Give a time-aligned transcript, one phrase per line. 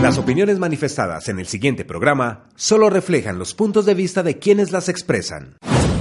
[0.00, 4.72] Las opiniones manifestadas en el siguiente programa solo reflejan los puntos de vista de quienes
[4.72, 5.56] las expresan.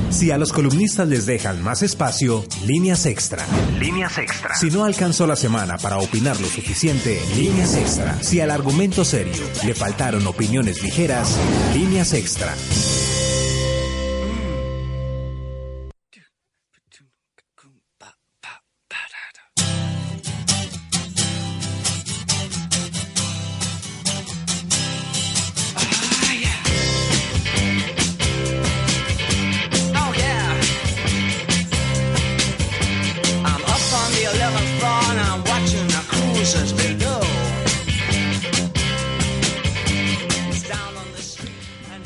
[0.09, 3.46] Si a los columnistas les dejan más espacio, líneas extra.
[3.80, 4.55] Líneas extra.
[4.55, 8.22] Si no alcanzó la semana para opinar lo suficiente, líneas extra.
[8.22, 11.38] Si al argumento serio le faltaron opiniones ligeras,
[11.73, 12.54] líneas extra.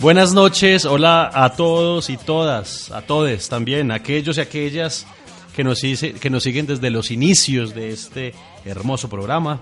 [0.06, 5.08] Buenas noches, hola a todos y todas, a todos también, aquellos y aquellas
[5.56, 9.62] que nos, que nos siguen desde los inicios de este hermoso programa,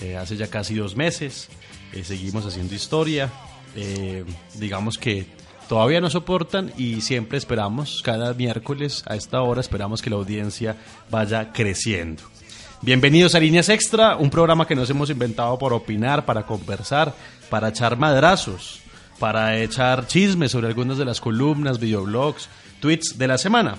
[0.00, 1.48] eh, hace ya casi dos meses,
[1.92, 3.30] eh, seguimos haciendo historia,
[3.76, 5.26] eh, digamos que
[5.68, 10.74] todavía nos soportan y siempre esperamos, cada miércoles a esta hora esperamos que la audiencia
[11.08, 12.24] vaya creciendo.
[12.82, 17.14] Bienvenidos a Líneas Extra, un programa que nos hemos inventado para opinar, para conversar,
[17.48, 18.80] para echar madrazos
[19.24, 23.78] para echar chismes sobre algunas de las columnas, videoblogs, tweets de la semana.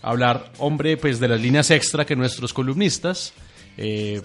[0.00, 3.34] Hablar, hombre, pues de las líneas extra que nuestros columnistas
[3.76, 4.22] eh,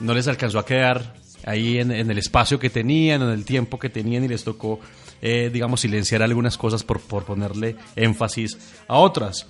[0.00, 3.90] no les alcanzó a quedar ahí en, el espacio que tenían, en el tiempo que
[3.90, 4.80] tenían y les tocó,
[5.20, 8.56] eh, digamos, silenciar algunas cosas por, por ponerle énfasis
[8.88, 9.46] a otras.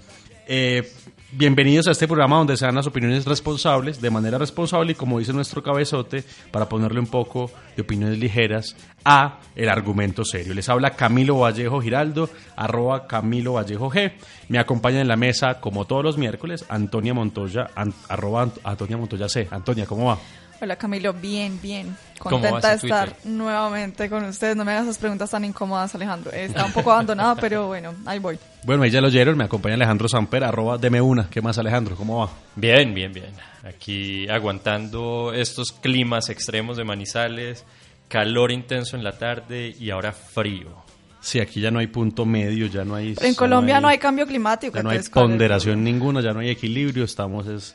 [0.46, 0.90] Eh,
[1.32, 5.18] Bienvenidos a este programa donde se dan las opiniones responsables, de manera responsable y como
[5.18, 10.54] dice nuestro cabezote, para ponerle un poco de opiniones ligeras a el argumento serio.
[10.54, 14.12] Les habla Camilo Vallejo Giraldo, arroba Camilo Vallejo G.
[14.48, 17.70] Me acompaña en la mesa, como todos los miércoles, Antonia Montoya,
[18.08, 19.48] arroba Antonia Montoya C.
[19.50, 20.18] Antonia, ¿cómo va?
[20.60, 21.94] Hola Camilo, bien, bien.
[22.18, 24.56] Contenta de estar nuevamente con ustedes.
[24.56, 26.32] No me hagas esas preguntas tan incómodas, Alejandro.
[26.32, 28.38] Está un poco abandonada, pero bueno, ahí voy.
[28.64, 29.36] Bueno, ahí ya lo oyeron.
[29.36, 31.28] Me acompaña Alejandro Samper, arroba deme una.
[31.28, 31.94] ¿Qué más, Alejandro?
[31.94, 32.30] ¿Cómo va?
[32.54, 33.32] Bien, bien, bien.
[33.64, 37.64] Aquí aguantando estos climas extremos de Manizales,
[38.08, 40.86] calor intenso en la tarde y ahora frío.
[41.20, 43.14] Sí, aquí ya no hay punto medio, ya no hay...
[43.20, 44.76] En Colombia no hay, cambio climático.
[44.76, 47.74] Ya no hay ponderación ninguna, ya no hay equilibrio, estamos es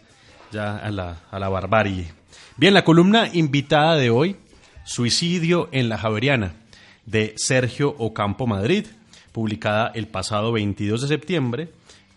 [0.52, 2.21] ya a la, a la barbarie.
[2.58, 4.36] Bien, la columna invitada de hoy,
[4.84, 6.54] Suicidio en la Javeriana,
[7.06, 8.88] de Sergio Ocampo Madrid,
[9.32, 11.70] publicada el pasado 22 de septiembre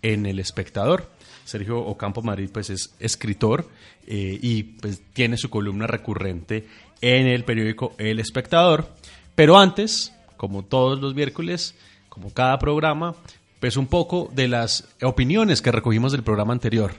[0.02, 1.08] en El Espectador.
[1.44, 3.68] Sergio Ocampo Madrid pues es escritor
[4.06, 6.66] eh, y pues tiene su columna recurrente
[7.00, 8.88] en el periódico El Espectador.
[9.36, 11.76] Pero antes, como todos los miércoles,
[12.08, 13.14] como cada programa,
[13.60, 16.92] pues un poco de las opiniones que recogimos del programa anterior.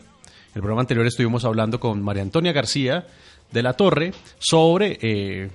[0.56, 3.06] El programa anterior estuvimos hablando con María Antonia García,
[3.52, 5.50] de la Torre sobre, eh,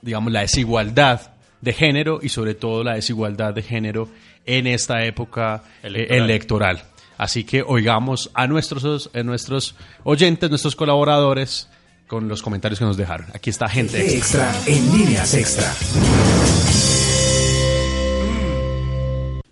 [0.00, 4.08] digamos, la desigualdad de género y sobre todo la desigualdad de género
[4.46, 6.84] en esta época eh, electoral.
[7.18, 9.74] Así que oigamos a nuestros, a nuestros
[10.04, 11.68] oyentes, nuestros colaboradores,
[12.06, 13.26] con los comentarios que nos dejaron.
[13.34, 14.50] Aquí está gente extra.
[14.50, 16.85] extra en líneas extra.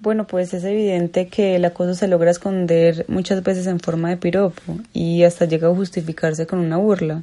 [0.05, 4.19] Bueno, pues es evidente que el acoso se logra esconder muchas veces en forma de
[4.19, 7.23] piropo y hasta llega a justificarse con una burla.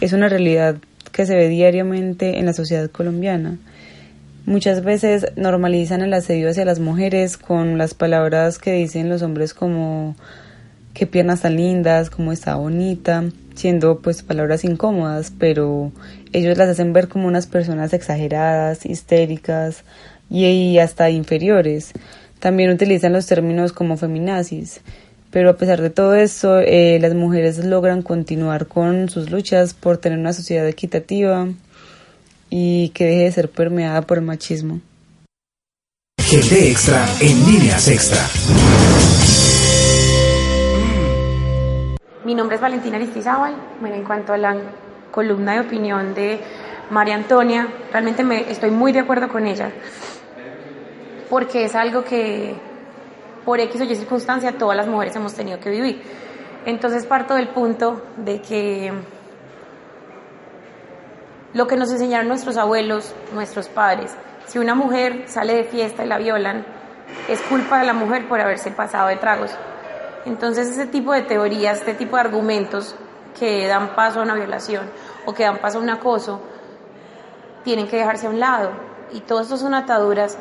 [0.00, 0.76] Es una realidad
[1.12, 3.58] que se ve diariamente en la sociedad colombiana.
[4.46, 9.52] Muchas veces normalizan el asedio hacia las mujeres con las palabras que dicen los hombres
[9.52, 10.16] como
[10.94, 15.92] qué piernas tan lindas, cómo está bonita, siendo pues palabras incómodas, pero
[16.32, 19.84] ellos las hacen ver como unas personas exageradas, histéricas
[20.30, 21.92] y hasta inferiores.
[22.42, 24.80] También utilizan los términos como feminazis.
[25.30, 29.98] Pero a pesar de todo eso, eh, las mujeres logran continuar con sus luchas por
[29.98, 31.46] tener una sociedad equitativa
[32.50, 34.80] y que deje de ser permeada por el machismo.
[36.18, 38.18] Gente extra en líneas extra.
[42.24, 43.54] Mi nombre es Valentina Aristizábal.
[43.80, 44.56] Bueno, en cuanto a la
[45.12, 46.40] columna de opinión de
[46.90, 49.70] María Antonia, realmente me, estoy muy de acuerdo con ella
[51.32, 52.54] porque es algo que
[53.46, 56.02] por X o Y circunstancia todas las mujeres hemos tenido que vivir.
[56.66, 58.92] Entonces parto del punto de que
[61.54, 64.14] lo que nos enseñaron nuestros abuelos, nuestros padres,
[64.44, 66.66] Si una mujer sale de fiesta y la violan,
[67.30, 69.52] es culpa de la mujer por haberse pasado de tragos.
[70.26, 72.94] Entonces ese tipo de teorías, este tipo de argumentos
[73.40, 74.90] que dan paso a una violación
[75.24, 76.42] o que dan paso a un acoso,
[77.64, 78.72] tienen que dejarse a un lado.
[79.12, 80.36] Y todo esto son ataduras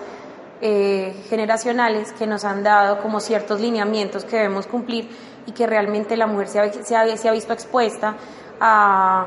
[0.61, 5.09] eh, generacionales que nos han dado como ciertos lineamientos que debemos cumplir
[5.47, 8.15] y que realmente la mujer se ha, se ha, visto expuesta
[8.59, 9.25] a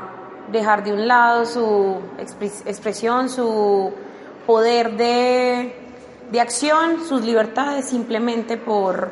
[0.51, 1.99] dejar de un lado su
[2.65, 3.91] expresión, su
[4.45, 5.75] poder de,
[6.31, 9.11] de acción, sus libertades simplemente por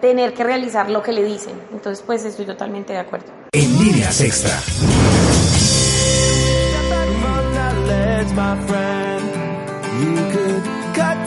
[0.00, 1.54] tener que realizar lo que le dicen.
[1.72, 3.32] Entonces, pues estoy totalmente de acuerdo.
[3.52, 4.60] En líneas extra.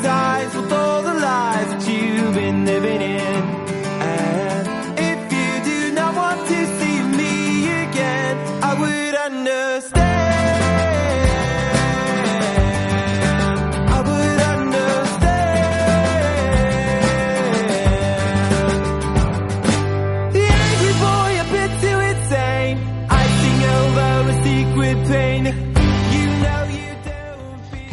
[0.02, 0.37] ¿Qué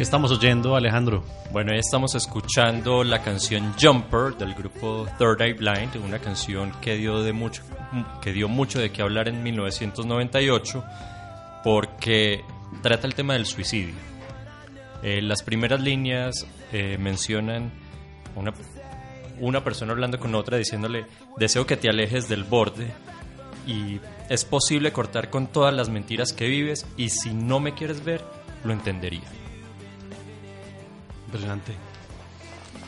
[0.05, 1.23] estamos oyendo, Alejandro?
[1.51, 7.23] Bueno, estamos escuchando la canción Jumper del grupo Third Eye Blind, una canción que dio,
[7.23, 7.63] de mucho,
[8.21, 10.83] que dio mucho de qué hablar en 1998
[11.63, 12.43] porque
[12.83, 13.95] trata el tema del suicidio.
[15.01, 17.71] Eh, las primeras líneas eh, mencionan
[18.35, 18.53] una,
[19.39, 21.07] una persona hablando con otra diciéndole,
[21.37, 22.91] deseo que te alejes del borde
[23.65, 23.99] y
[24.29, 28.23] es posible cortar con todas las mentiras que vives y si no me quieres ver,
[28.63, 29.23] lo entendería.
[31.25, 31.73] Impresionante.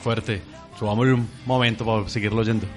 [0.04, 0.42] Fuerte.
[0.78, 2.68] Subámosle un momento para seguirlo oyendo.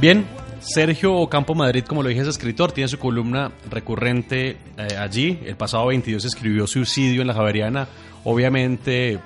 [0.00, 0.24] Bien,
[0.60, 5.38] Sergio Ocampo Madrid, como lo dije, es escritor, tiene su columna recurrente eh, allí.
[5.44, 7.86] El pasado 22 escribió Suicidio en la Javeriana,
[8.24, 9.18] obviamente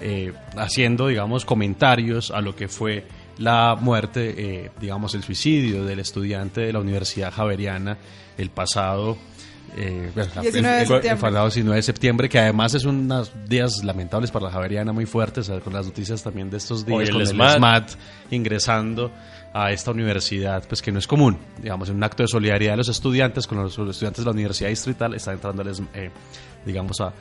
[0.00, 3.04] eh, haciendo, digamos, comentarios a lo que fue
[3.38, 7.98] la muerte, eh, digamos, el suicidio del estudiante de la Universidad Javeriana
[8.38, 9.18] el pasado
[9.76, 14.50] eh, 19 de el, 19 de septiembre, que además es unos días lamentables para la
[14.52, 17.90] Javeriana, muy fuertes, con las noticias también de estos días, con el SMAT
[18.30, 19.10] ingresando
[19.52, 21.38] a esta universidad, pues que no es común.
[21.58, 24.70] Digamos, en un acto de solidaridad de los estudiantes con los estudiantes de la Universidad
[24.70, 25.62] Distrital, está entrando,
[25.94, 26.10] eh,
[26.64, 27.12] digamos, a,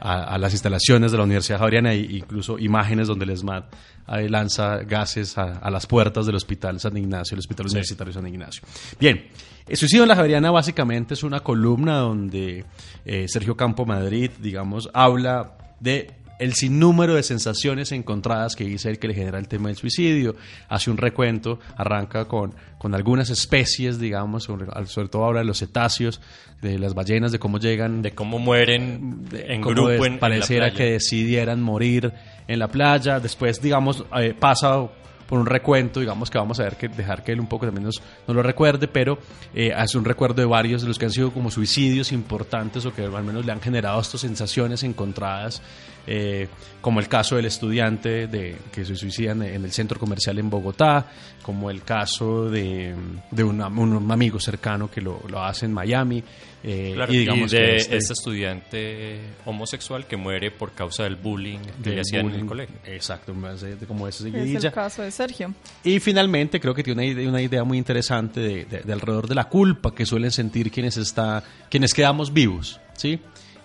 [0.00, 3.64] a, las instalaciones de la Universidad Javeriana e incluso imágenes donde el ESMAD
[4.08, 8.62] eh, lanza gases a, las puertas del Hospital San Ignacio, el Hospital Universitario San Ignacio.
[8.98, 9.26] Bien,
[9.68, 12.64] el suicidio en la Javeriana básicamente es una columna donde
[13.04, 18.98] eh, Sergio Campo Madrid, digamos, habla de el sinnúmero de sensaciones encontradas que dice él
[18.98, 20.34] que le genera el tema del suicidio.
[20.68, 24.66] Hace un recuento, arranca con, con algunas especies, digamos, sobre,
[25.08, 26.20] todo ahora de los cetáceos,
[26.62, 28.00] de las ballenas, de cómo llegan.
[28.00, 32.10] De cómo mueren en grupo en, Pareciera que decidieran morir
[32.48, 33.20] en la playa.
[33.20, 34.88] Después, digamos, eh, pasa
[35.30, 37.84] por un recuento, digamos que vamos a ver que dejar que él un poco también
[37.84, 39.16] nos, lo recuerde, pero
[39.54, 42.92] eh, hace un recuerdo de varios de los que han sido como suicidios importantes o
[42.92, 45.62] que al menos le han generado estas sensaciones encontradas,
[46.06, 46.48] eh,
[46.80, 51.06] como el caso del estudiante de, que se suicida en, el centro comercial en Bogotá,
[51.42, 52.94] como el caso de,
[53.30, 53.60] de un
[54.10, 56.22] amigo cercano que lo, lo hace en Miami.
[56.62, 62.00] Eh, y digamos de este, estudiante homosexual que muere por causa del bullying que le
[62.02, 62.76] hacían en el colegio.
[62.84, 63.34] Exacto,
[63.88, 65.54] como ese Es el caso de Sergio.
[65.82, 69.44] Y finalmente creo que tiene una idea, una idea muy interesante de, alrededor de la
[69.44, 73.18] culpa que suelen sentir quienes, está, quienes quedamos vivos, ¿sí?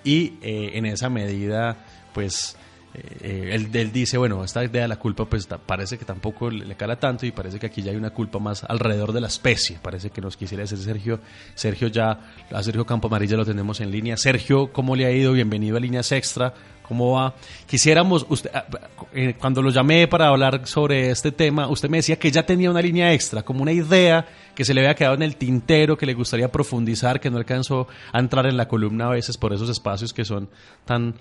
[0.06, 1.78] Y eh, en esa medida,
[2.16, 2.56] pues
[2.94, 6.96] eh, él, dice, bueno, esta idea de la culpa pues parece que tampoco le, cala
[6.96, 9.78] tanto y parece que aquí ya hay una culpa más alrededor de la especie.
[9.82, 11.20] Parece que nos quisiera decir Sergio.
[11.56, 12.18] Sergio ya,
[12.54, 14.16] a Sergio Campo Amarilla lo tenemos en línea.
[14.16, 15.34] Sergio, ¿cómo le ha ido?
[15.34, 16.54] Bienvenido a Líneas Extra.
[16.84, 17.34] ¿Cómo va?
[17.68, 18.66] Quisiéramos, usted, ah,
[19.14, 22.70] eh, cuando lo llamé para hablar sobre este tema, usted me decía que ya tenía
[22.70, 26.06] una línea extra, como una idea que se le había quedado en el tintero, que
[26.06, 29.68] le gustaría profundizar, que no alcanzó a entrar en la columna a veces por esos
[29.70, 30.48] espacios que son
[30.86, 31.16] tan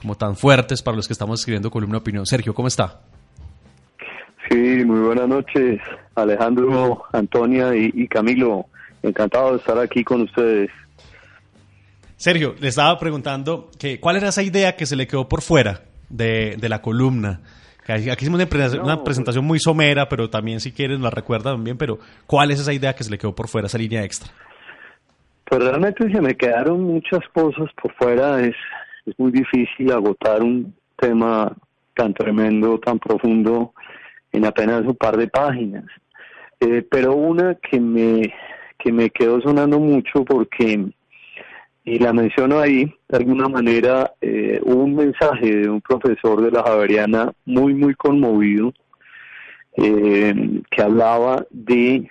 [0.00, 2.24] como tan fuertes para los que estamos escribiendo columna opinión.
[2.24, 3.00] Sergio, ¿cómo está?
[4.48, 5.80] Sí, muy buenas noches,
[6.14, 8.66] Alejandro, Antonia y, Camilo.
[9.02, 10.70] Encantado de estar aquí con ustedes.
[12.16, 15.82] Sergio, le estaba preguntando que cuál era esa idea que se le quedó por fuera
[16.08, 17.40] de, de la columna.
[17.88, 18.38] Aquí hicimos
[18.82, 22.74] una, presentación muy somera, pero también si quieren la recuerda también, pero ¿cuál es esa
[22.74, 24.30] idea que se le quedó por fuera, esa línea extra?
[25.46, 28.54] Pues realmente se me quedaron muchas cosas por fuera, es,
[29.08, 31.56] es muy difícil agotar un tema
[31.94, 33.72] tan tremendo, tan profundo
[34.32, 35.84] en apenas un par de páginas.
[36.60, 38.32] Eh, pero una que me,
[38.78, 40.90] que me quedó sonando mucho porque
[41.88, 46.50] y la menciono ahí, de alguna manera, eh, hubo un mensaje de un profesor de
[46.50, 48.74] la Javeriana muy, muy conmovido,
[49.74, 52.10] eh, que hablaba de,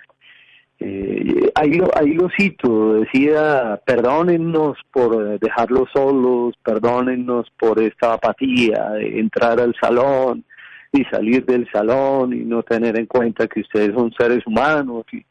[0.79, 8.91] eh, ahí, lo, ahí lo cito, decía, perdónennos por dejarlos solos, perdónennos por esta apatía
[8.91, 10.43] de entrar al salón
[10.91, 15.03] y salir del salón y no tener en cuenta que ustedes son seres humanos.
[15.11, 15.25] Y,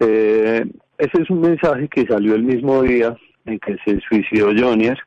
[0.00, 0.64] eh,
[0.96, 4.98] ese es un mensaje que salió el mismo día en que se suicidó Jonier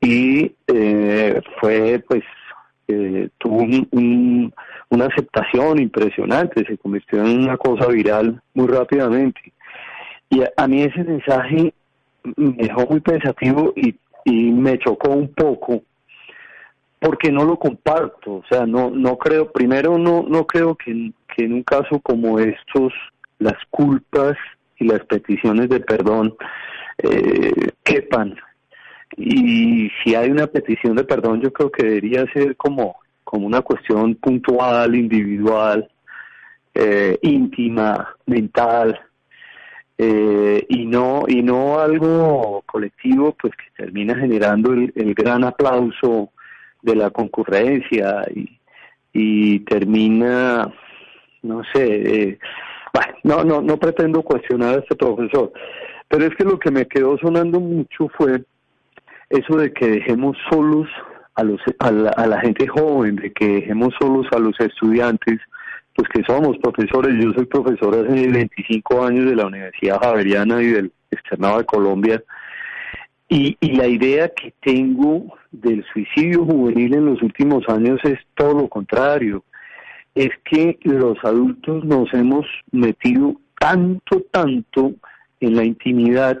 [0.00, 2.22] y eh, fue pues
[2.88, 3.64] eh, tuvo
[4.90, 9.40] una aceptación impresionante, se convirtió en una cosa viral muy rápidamente.
[10.30, 11.72] Y a, mí ese mensaje
[12.36, 15.82] me dejó muy pensativo y, y me chocó un poco
[17.04, 21.44] porque no lo comparto, o sea, no no creo, primero no no creo que, que
[21.44, 22.94] en un caso como estos
[23.38, 24.36] las culpas
[24.78, 26.34] y las peticiones de perdón
[26.98, 28.36] eh, quepan.
[29.16, 33.62] Y si hay una petición de perdón, yo creo que debería ser como, como una
[33.62, 35.88] cuestión puntual, individual,
[36.74, 39.00] eh, íntima, mental,
[39.96, 46.30] eh, y no y no algo colectivo, pues que termina generando el, gran aplauso
[46.82, 48.58] de la concurrencia y,
[49.12, 50.68] y termina,
[51.42, 52.38] no sé,
[52.92, 55.52] bueno, no, no, no pretendo cuestionar a este profesor,
[56.08, 58.42] pero es que lo que me quedó sonando mucho fue
[59.34, 60.88] eso de que dejemos solos
[61.34, 65.40] a, los, a, la, gente joven, de que dejemos solos a los estudiantes,
[65.94, 70.66] pues que somos profesores, yo soy profesor hace 25 años de la Universidad Javeriana y
[70.66, 72.22] del Externado de Colombia,
[73.28, 78.54] y, y la idea que tengo del suicidio juvenil en los últimos años es todo
[78.54, 79.44] lo contrario,
[80.14, 84.92] es que los adultos nos hemos metido tanto, tanto
[85.40, 86.38] en la intimidad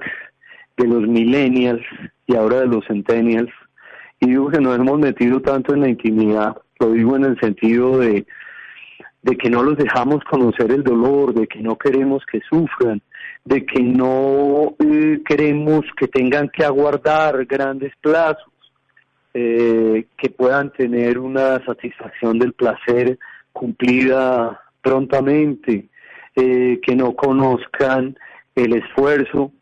[0.76, 1.82] de los millennials
[2.26, 3.52] y ahora de los centennials.
[4.20, 7.98] Y digo que nos hemos metido tanto en la intimidad, lo digo en el sentido
[7.98, 8.26] de,
[9.22, 13.00] de que no los dejamos conocer el dolor, de que no queremos que sufran,
[13.44, 18.52] de que no eh, queremos que tengan que aguardar grandes plazos,
[19.32, 23.18] eh, que puedan tener una satisfacción del placer
[23.52, 25.88] cumplida prontamente,
[26.36, 28.18] eh, que no conozcan
[28.54, 29.52] el esfuerzo.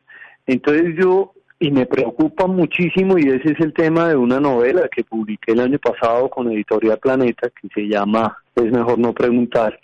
[0.52, 5.02] Entonces yo, y me preocupa muchísimo, y ese es el tema de una novela que
[5.02, 9.78] publiqué el año pasado con Editorial Planeta, que se llama Es mejor no preguntar,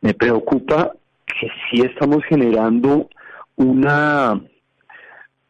[0.00, 0.92] me preocupa
[1.26, 3.08] que sí estamos generando
[3.56, 4.40] una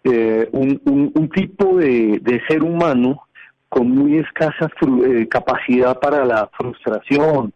[0.04, 0.80] eh, un,
[1.14, 3.26] un, tipo de, ser humano
[3.68, 4.70] con muy escasa
[5.06, 7.52] eh, capacidad para la frustración,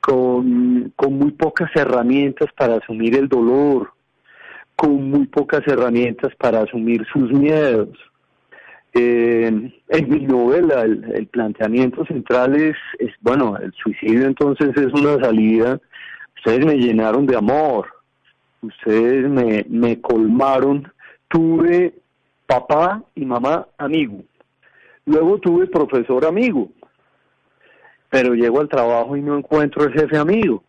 [0.00, 3.94] con, con muy pocas herramientas para asumir el dolor,
[4.80, 7.90] con muy pocas herramientas para asumir sus miedos.
[8.94, 15.22] Eh, en mi novela el, planteamiento central es, es, bueno, el suicidio entonces es una
[15.22, 15.78] salida.
[16.34, 17.88] Ustedes me llenaron de amor,
[18.62, 20.90] ustedes me, me colmaron.
[21.28, 21.92] Tuve
[22.46, 24.24] papá y mamá amigo.
[25.04, 26.70] Luego tuve profesor amigo.
[28.08, 30.64] Pero llego al trabajo y no encuentro ese jefe amigo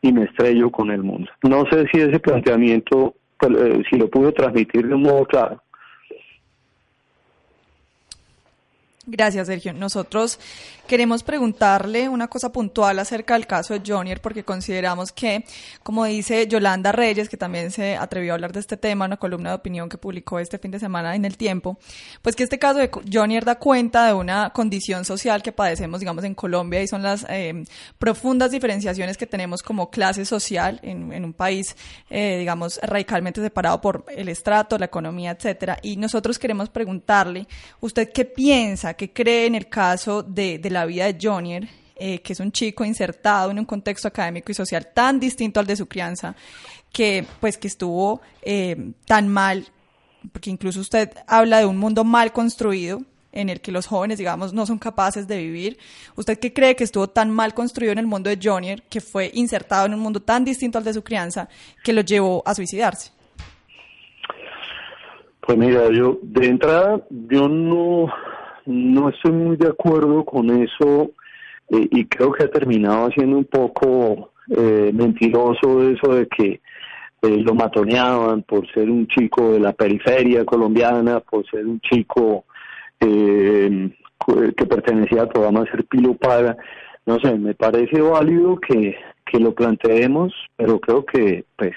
[0.00, 1.28] y me estrello con el mundo.
[1.42, 5.61] No sé si ese planteamiento eh, si lo pudo transmitir de un modo claro.
[9.04, 9.72] Gracias, Sergio.
[9.72, 10.38] Nosotros
[10.86, 15.44] queremos preguntarle una cosa puntual acerca del caso de Jonier, porque consideramos que,
[15.82, 19.50] como dice Yolanda Reyes, que también se atrevió a hablar de este tema, una columna
[19.50, 21.78] de opinión que publicó este fin de semana en El Tiempo,
[22.20, 26.22] pues que este caso de Jonier da cuenta de una condición social que padecemos, digamos,
[26.22, 27.64] en Colombia y son las eh,
[27.98, 31.76] profundas diferenciaciones que tenemos como clase social en, un país,
[32.08, 35.78] eh, digamos, radicalmente separado por el estrato, la economía, etcétera.
[35.82, 37.48] Y nosotros queremos preguntarle,
[37.80, 38.91] ¿usted qué piensa?
[38.94, 42.84] Que cree en el caso de, la vida de Jonier, eh, que es un chico
[42.84, 46.34] insertado en un contexto académico y social tan distinto al de su crianza,
[46.92, 49.66] que pues que estuvo eh, tan mal,
[50.32, 54.52] porque incluso usted habla de un mundo mal construido, en el que los jóvenes, digamos,
[54.52, 55.78] no son capaces de vivir.
[56.16, 59.30] ¿Usted qué cree que estuvo tan mal construido en el mundo de Jonier, que fue
[59.34, 61.48] insertado en un mundo tan distinto al de su crianza,
[61.82, 63.10] que lo llevó a suicidarse?
[65.40, 68.06] Pues mira, yo de entrada yo no,
[68.66, 71.10] no estoy muy de acuerdo con eso
[71.68, 76.60] eh, y creo que ha terminado siendo un poco eh, mentiroso eso de que
[77.22, 82.44] eh, lo matoneaban por ser un chico de la periferia colombiana, por ser un chico
[82.98, 86.56] que pertenecía al programa Ser Pilo Paga.
[87.04, 91.72] No sé, me parece válido que, que lo planteemos, pero creo que pues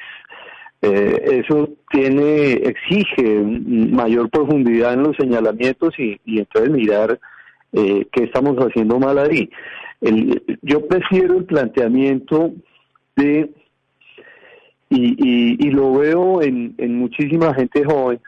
[0.85, 7.19] eh, eso tiene exige mayor profundidad en los señalamientos y, entonces mirar
[7.73, 9.49] eh, qué estamos haciendo mal ahí.
[10.01, 12.53] El, yo prefiero el planteamiento
[13.15, 13.49] de
[14.89, 18.19] y, y, lo veo en, en muchísima gente joven.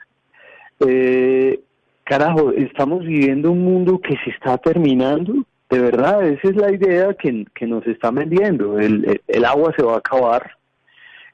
[0.80, 1.60] Eh,
[2.02, 5.44] carajo, estamos viviendo un mundo que se está terminando.
[5.70, 8.80] De verdad, esa es la idea que, nos están vendiendo.
[8.80, 10.58] El, el agua se va a acabar,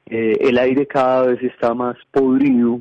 [0.06, 2.80] eh, el aire cada vez está más podrido,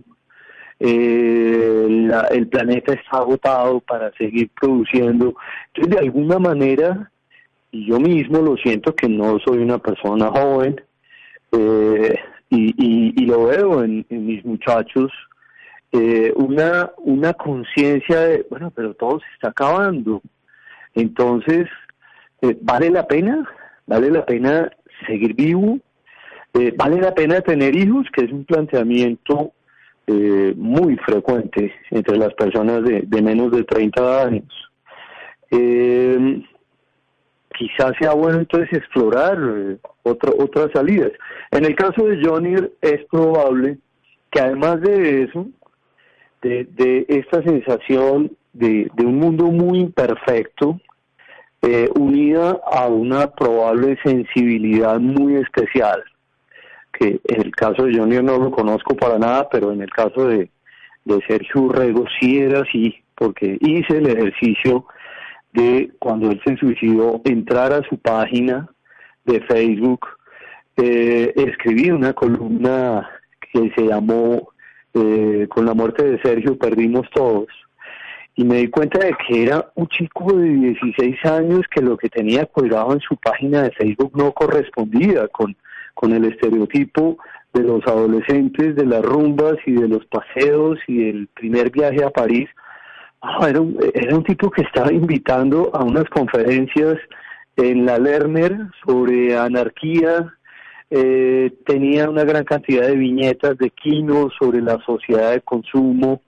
[0.80, 5.36] eh, el planeta está agotado para seguir produciendo.
[5.68, 7.12] Entonces, de alguna manera,
[7.72, 10.82] y yo mismo lo siento que no soy una persona joven,
[11.54, 15.12] eh, y, y, lo veo en, mis muchachos,
[16.36, 20.22] una, una conciencia de, bueno, pero todo se está acabando.
[20.94, 21.68] Entonces,
[22.62, 23.48] ¿vale la pena?
[23.88, 24.72] ¿Vale la pena
[25.08, 25.80] seguir vivo?
[26.54, 28.06] Eh, ¿Vale la pena tener hijos?
[28.14, 29.52] Que es un planteamiento
[30.06, 34.54] eh, muy frecuente entre las personas de, menos de 30 años.
[35.50, 36.44] Eh,
[37.58, 39.38] quizás sea bueno entonces explorar
[40.04, 41.12] otras salidas.
[41.52, 43.78] En el caso de Johnny es probable
[44.32, 45.48] que además de eso,
[46.42, 50.80] de, esta sensación de, un mundo muy imperfecto,
[51.96, 56.04] unida a una probable sensibilidad muy especial
[56.94, 60.28] que en el caso de Johnny no lo conozco para nada, pero en el caso
[60.28, 60.50] de,
[61.28, 64.86] Sergio Urrego sí era así, porque hice el ejercicio
[65.52, 68.70] de cuando él se suicidó, entrar a su página
[69.26, 70.08] de Facebook,
[70.78, 73.10] eh, escribí una columna
[73.52, 74.50] que se llamó
[74.94, 77.48] eh, Con la muerte de Sergio perdimos todos,
[78.36, 82.10] y me di cuenta de que era un chico de 16 años que lo que
[82.10, 85.56] tenía colgado en su página de Facebook no correspondía con
[85.94, 87.18] con el estereotipo
[87.54, 92.10] de los adolescentes, de las rumbas y de los paseos y del primer viaje a
[92.10, 92.50] París.
[93.22, 96.98] Ah, era, un, era un tipo que estaba invitando a unas conferencias
[97.56, 100.34] en la Lerner sobre anarquía,
[100.90, 106.22] eh, tenía una gran cantidad de viñetas de Kino sobre la sociedad de consumo.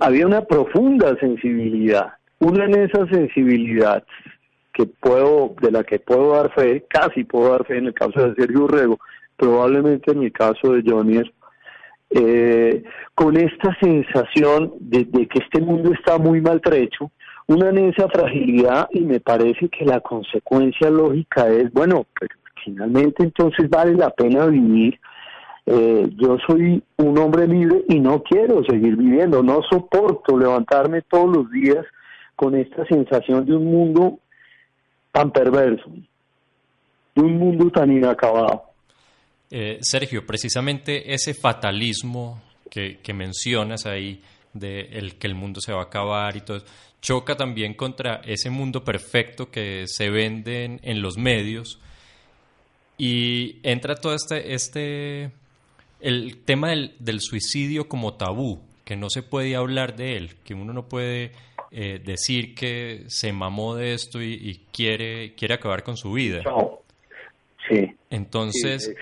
[0.00, 2.12] había una profunda sensibilidad.
[2.40, 4.04] Una en esa sensibilidad
[4.78, 8.28] que puedo, de la que puedo dar fe, casi puedo dar fe en el caso
[8.28, 9.00] de Sergio Urrego,
[9.36, 11.20] probablemente en el caso de Johnny,
[12.10, 17.10] eh, con esta sensación de, que este mundo está muy maltrecho,
[17.48, 22.30] una esa fragilidad y me parece que la consecuencia lógica es, bueno, pues,
[22.64, 25.00] finalmente entonces vale la pena vivir.
[25.66, 31.36] Eh, yo soy un hombre libre y no quiero seguir viviendo, no soporto levantarme todos
[31.36, 31.84] los días
[32.36, 34.20] con esta sensación de un mundo
[35.18, 35.90] tan perverso,
[37.14, 38.62] de un mundo tan inacabado.
[39.50, 45.80] Eh, Sergio, precisamente ese fatalismo que, mencionas ahí, de el que el mundo se va
[45.80, 46.62] a acabar y todo,
[47.02, 51.80] choca también contra ese mundo perfecto que se vende en, los medios
[52.96, 55.32] y entra todo este, este
[56.00, 60.54] el tema del, del, suicidio como tabú, que no se puede hablar de él, que
[60.54, 61.32] uno no puede
[61.70, 66.42] eh, decir que se mamó de esto y, quiere, quiere acabar con su vida.
[67.68, 67.92] Sí.
[68.10, 68.94] Entonces,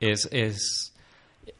[0.00, 0.92] es, es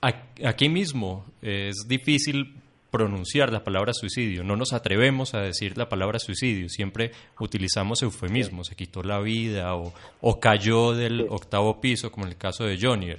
[0.01, 2.55] aquí mismo es difícil
[2.91, 4.45] pronunciar la palabra suicidio.
[4.45, 6.69] No nos atrevemos a decir la palabra suicidio.
[6.69, 8.67] Siempre utilizamos eufemismos.
[8.67, 12.79] Se quitó la vida o, o cayó del octavo piso, como en el caso de
[12.79, 13.15] Johnny.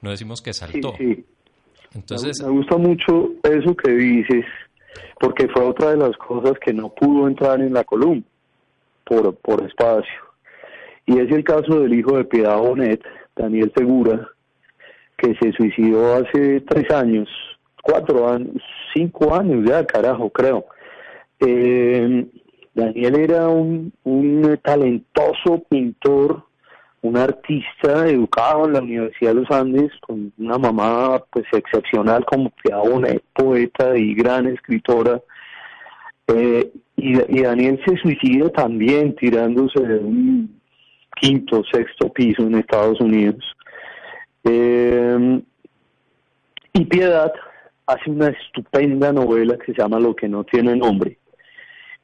[0.00, 0.94] No decimos que saltó.
[1.92, 4.44] Entonces, me gusta mucho eso que dices
[5.18, 8.22] porque fue otra de las cosas que no pudo entrar en la columna
[9.04, 10.12] por, por espacio.
[11.06, 13.02] Y es el caso del hijo de Piedad Bonet,
[13.34, 14.28] Daniel Segura,
[15.16, 17.28] que se suicidó hace tres años,
[17.82, 18.62] cuatro años,
[18.94, 20.66] cinco años ya, carajo, creo.
[21.40, 22.26] Eh,
[22.74, 26.45] Daniel era un, un talentoso pintor
[27.06, 32.52] un artista educado en la Universidad de los Andes, con una mamá pues excepcional como
[32.84, 35.20] una poeta y gran escritora.
[36.28, 40.60] Eh, y, Daniel se suicida también tirándose de un
[41.20, 43.44] quinto, sexto piso en Estados Unidos.
[44.44, 45.40] Eh,
[46.72, 47.32] y Piedad,
[47.86, 51.18] hace una estupenda novela que se llama Lo que no tiene nombre,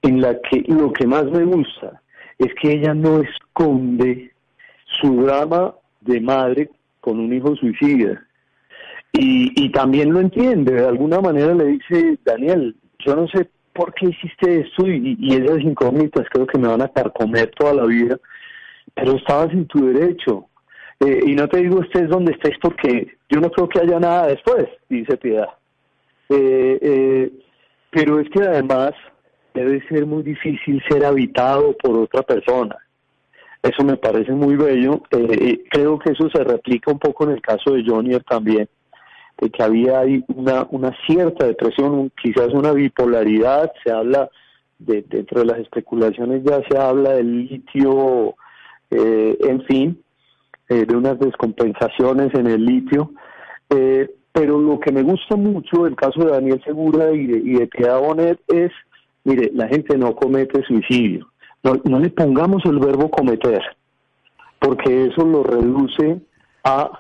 [0.02, 2.00] en la que lo que más me gusta
[2.38, 4.31] es que ella no esconde
[5.00, 8.24] su drama de madre con un hijo suicida.
[9.14, 14.06] Y, también lo entiende, de alguna manera le dice, Daniel, yo no sé por qué
[14.06, 18.18] hiciste esto y, y esas incógnitas creo que me van a carcomer toda la vida,
[18.94, 20.46] pero estabas en tu derecho.
[21.04, 24.28] Eh, y no te digo estés donde estés porque yo no creo que haya nada
[24.28, 25.48] después, dice Piedad.
[26.28, 27.32] Eh, eh,
[27.90, 28.92] pero es que además
[29.52, 32.76] debe ser muy difícil ser habitado por otra persona.
[33.62, 35.02] Eso me parece muy bello.
[35.12, 38.68] Eh, creo que eso se replica un poco en el caso de Johnny también,
[39.40, 43.70] de que había ahí una, una cierta depresión, quizás una bipolaridad.
[43.84, 44.28] Se habla,
[44.80, 48.34] de, dentro de las especulaciones ya se habla del litio,
[48.90, 50.02] eh, en fin,
[50.68, 53.12] eh, de unas descompensaciones en el litio.
[54.32, 57.66] pero lo que me gusta mucho del caso de Daniel Segura y de, y de
[57.68, 58.72] Piedad Bonet es,
[59.24, 61.31] mire, la gente no comete suicidio
[61.62, 63.62] no, le pongamos el verbo cometer,
[64.58, 66.20] porque eso lo reduce
[66.64, 66.90] a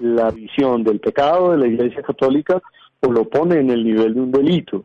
[0.00, 2.60] la visión del pecado de la Iglesia Católica
[3.00, 4.84] o lo pone en el nivel de un delito.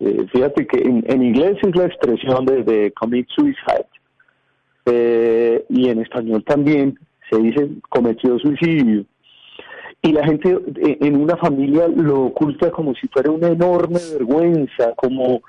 [0.00, 3.88] Eh, fíjate que en, inglés es la expresión de, commit suicide
[4.86, 9.04] eh, y en español también se dice cometió suicidio.
[10.00, 14.94] Y la gente eh, en una familia lo oculta como si fuera una enorme vergüenza,
[14.94, 15.42] como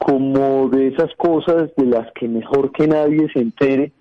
[0.00, 3.92] como de esas cosas de las que mejor que nadie se entere,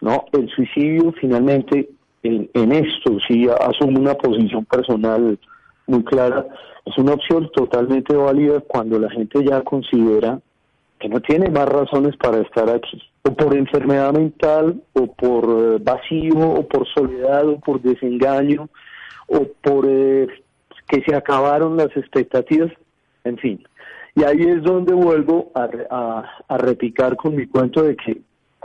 [0.00, 0.24] ¿no?
[0.32, 1.88] El suicidio finalmente
[2.22, 5.38] en, en esto sí asume una posición personal
[5.86, 6.46] muy clara,
[6.84, 10.38] es una opción totalmente válida cuando la gente ya considera
[10.98, 15.78] que no tiene más razones para estar aquí, o por enfermedad mental, o por eh,
[15.80, 18.68] vacío, o por soledad, o por desengaño,
[19.28, 20.26] o por eh,
[20.88, 22.72] que se acabaron las expectativas,
[23.24, 23.68] en fin.
[24.18, 28.20] Y ahí es donde vuelvo a, a, repicar con mi cuento de que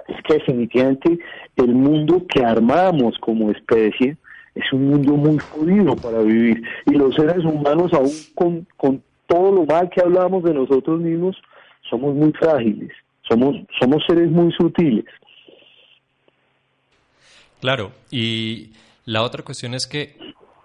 [0.07, 1.19] es que definitivamente
[1.55, 4.17] el mundo que armamos como especie
[4.55, 6.63] es un mundo muy jodido para vivir.
[6.87, 11.37] Y los seres humanos, aún con, con todo lo mal que hablamos de nosotros mismos,
[11.87, 12.91] somos muy frágiles,
[13.29, 15.05] somos, somos seres muy sutiles.
[17.61, 18.71] Claro, y
[19.05, 20.17] la otra cuestión es que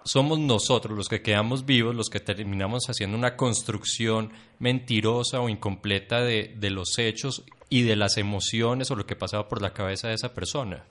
[0.09, 6.23] somos nosotros los que quedamos vivos, los que terminamos haciendo una construcción mentirosa o incompleta
[6.23, 10.09] de, de los hechos y de las emociones o lo que pasaba por la cabeza
[10.09, 10.83] de esa persona.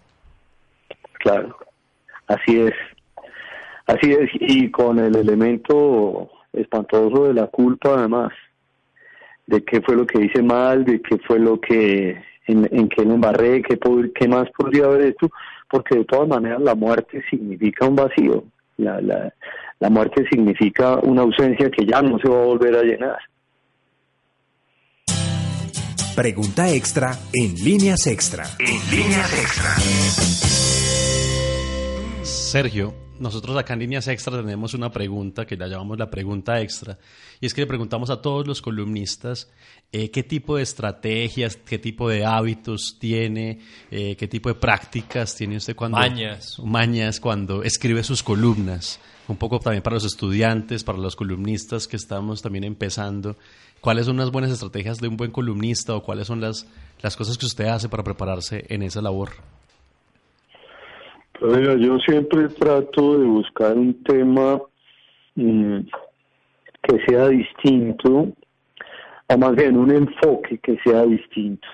[1.20, 1.58] Claro,
[2.28, 2.74] así es.
[3.88, 8.34] Así es, y con el elemento espantoso de la culpa además,
[9.48, 13.06] de qué fue lo que hice mal, de qué fue lo que, en, en qué
[13.06, 15.30] me embarré, qué, más podría haber hecho,
[15.70, 18.44] porque de todas maneras la muerte significa un vacío,
[18.78, 19.34] la, la,
[19.80, 23.18] la muerte significa una ausencia que ya no se va a volver a llenar.
[26.16, 28.46] Pregunta extra en líneas extra.
[28.58, 29.76] En líneas extra.
[32.24, 36.98] Sergio, nosotros acá en líneas extra tenemos una pregunta que la llamamos la pregunta extra.
[37.40, 39.50] Y es que le preguntamos a todos los columnistas
[39.92, 45.36] eh, qué tipo de estrategias, qué tipo de hábitos tiene, eh, qué tipo de prácticas
[45.36, 45.98] tiene usted cuando...
[45.98, 46.60] Mañas.
[46.64, 49.00] Mañas cuando escribe sus columnas.
[49.28, 53.36] Un poco también para los estudiantes, para los columnistas que estamos también empezando.
[53.82, 56.66] ¿Cuáles son las buenas estrategias de un buen columnista o cuáles son las,
[57.02, 59.32] las cosas que usted hace para prepararse en esa labor?
[61.40, 64.60] Pues yo siempre trato de buscar un tema
[65.36, 65.80] mm,
[66.82, 68.30] que sea distinto,
[69.28, 71.68] o más bien un enfoque que sea distinto.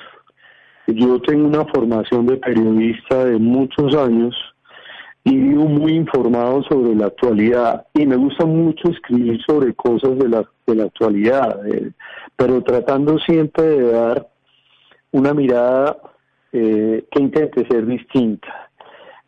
[0.88, 4.36] Yo tengo una formación de periodista de muchos años
[5.24, 10.28] y vivo muy informado sobre la actualidad y me gusta mucho escribir sobre cosas de
[10.28, 11.58] la, de la actualidad,
[12.36, 14.28] pero tratando siempre de dar
[15.12, 15.96] una mirada
[16.52, 18.63] eh, que intente ser distinta.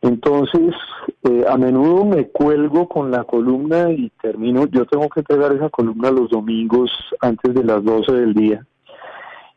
[0.06, 0.76] Entonces,
[1.24, 5.70] eh, a menudo me cuelgo con la columna y termino, yo tengo que entregar esa
[5.70, 6.92] columna los domingos
[7.22, 8.64] antes de las 12 del día.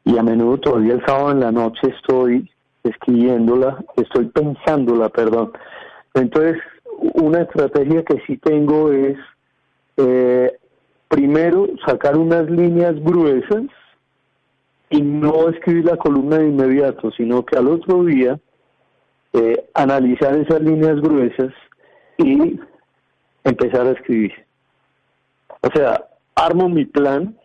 [0.07, 2.51] Y a menudo todavía el sábado en la noche estoy
[2.83, 5.53] escribiéndola, estoy pensándola, perdón.
[6.15, 6.57] Entonces,
[7.13, 9.19] una estrategia que sí tengo es,
[9.99, 10.57] eh,
[11.09, 13.65] primero, sacar unas líneas gruesas
[14.89, 18.41] y no escribir la columna de inmediato, sino que al otro día
[19.38, 21.53] eh, analizar esas líneas gruesas
[22.16, 22.59] y
[23.44, 24.33] empezar a escribir.
[25.62, 27.37] O sea, armo mi plan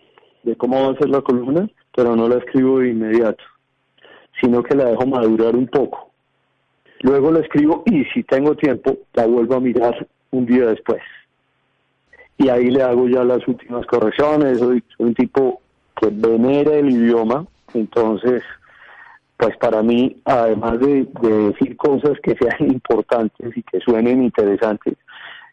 [0.44, 3.44] de cómo va a ser la columna, pero no la escribo de inmediato,
[4.42, 6.12] sino que la dejo madurar un poco.
[7.02, 11.02] Luego la escribo y si tengo tiempo, la vuelvo a mirar un día después.
[12.38, 14.58] y ahí le hago ya las últimas correcciones.
[14.58, 15.62] Soy, un tipo
[15.96, 18.42] que venera el idioma, entonces,
[19.38, 24.96] pues para mí, además de, decir cosas que sean importantes y que suenen interesantes,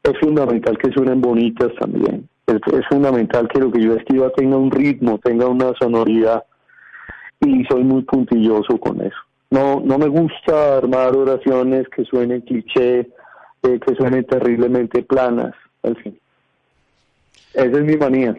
[0.03, 2.29] es fundamental que suenen bonitas también.
[2.47, 6.43] Es, fundamental que lo que yo escriba tenga un ritmo, tenga una sonoridad
[7.41, 9.17] y soy muy puntilloso con eso.
[9.51, 15.97] No, no me gusta armar oraciones que suenen cliché, eh, que suenen terriblemente planas, al
[16.03, 16.19] fin.
[17.55, 18.37] Esa es mi manía.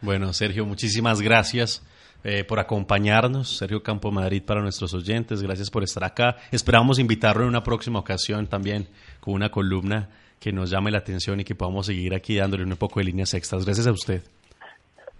[0.00, 1.86] Bueno, Sergio, muchísimas gracias
[2.24, 3.56] eh, por acompañarnos.
[3.56, 6.36] Sergio Campo Madrid para nuestros oyentes, gracias por estar acá.
[6.50, 8.86] Esperamos invitarlo en una próxima ocasión también
[9.20, 10.08] con una columna
[10.38, 13.32] que nos llame la atención y que podamos seguir aquí dándole un poco de líneas
[13.34, 13.64] extras.
[13.64, 14.22] Gracias a usted.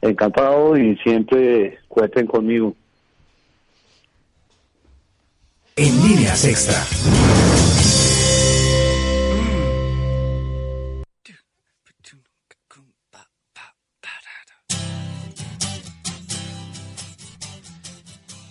[0.01, 2.75] Encantado y siempre cuenten conmigo.
[5.77, 7.32] En líneas extra.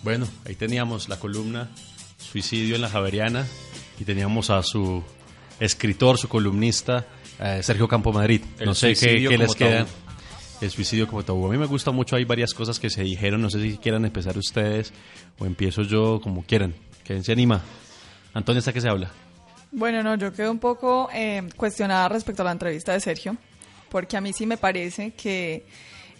[0.02, 1.68] Bueno, ahí teníamos la columna
[2.18, 3.46] Suicidio en la Javeriana
[4.00, 5.02] y teníamos a su
[5.60, 7.06] escritor, su columnista,
[7.38, 8.42] eh, Sergio Campo Madrid.
[8.64, 9.86] no sé qué, les queda.
[10.60, 11.46] El suicidio como tabú.
[11.46, 14.04] A mí me gusta mucho, hay varias cosas que se dijeron, no sé si quieran
[14.04, 14.92] empezar ustedes
[15.38, 16.74] o empiezo yo como quieran.
[17.04, 17.62] ¿Quién se anima?
[18.32, 19.10] Antonio, ¿está que se habla?
[19.72, 23.36] Bueno, no, yo quedo un poco eh, cuestionada respecto a la entrevista de Sergio,
[23.88, 25.66] porque a mí sí me parece que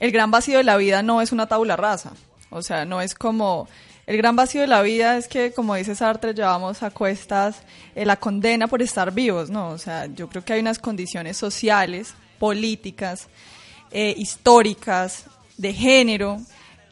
[0.01, 2.13] el gran vacío de la vida no es una tabula rasa.
[2.53, 3.69] O sea, no es como...
[4.05, 7.63] El gran vacío de la vida es que, como dice Sartre, llevamos a cuestas
[7.95, 9.69] eh, la condena por estar vivos, ¿no?
[9.69, 13.29] O sea, yo creo que hay unas condiciones sociales, políticas,
[13.93, 16.41] eh, históricas, de género,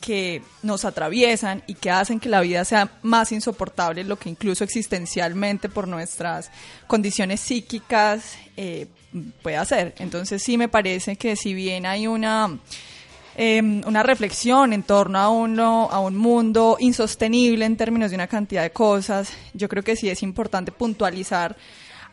[0.00, 4.64] que nos atraviesan y que hacen que la vida sea más insoportable, lo que incluso
[4.64, 6.50] existencialmente por nuestras
[6.86, 8.86] condiciones psíquicas eh,
[9.42, 9.94] puede hacer.
[9.98, 12.58] Entonces sí me parece que si bien hay una
[13.42, 18.26] Em, una reflexión en torno a, uno, a un mundo insostenible en términos de una
[18.26, 19.32] cantidad de cosas.
[19.54, 21.56] Yo creo que sí es importante puntualizar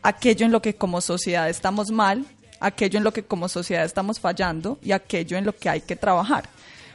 [0.01, 2.25] aquello en lo que como sociedad estamos mal,
[2.61, 5.97] aquello en lo que como sociedad estamos fallando y aquello en lo que hay que
[5.97, 6.47] trabajar.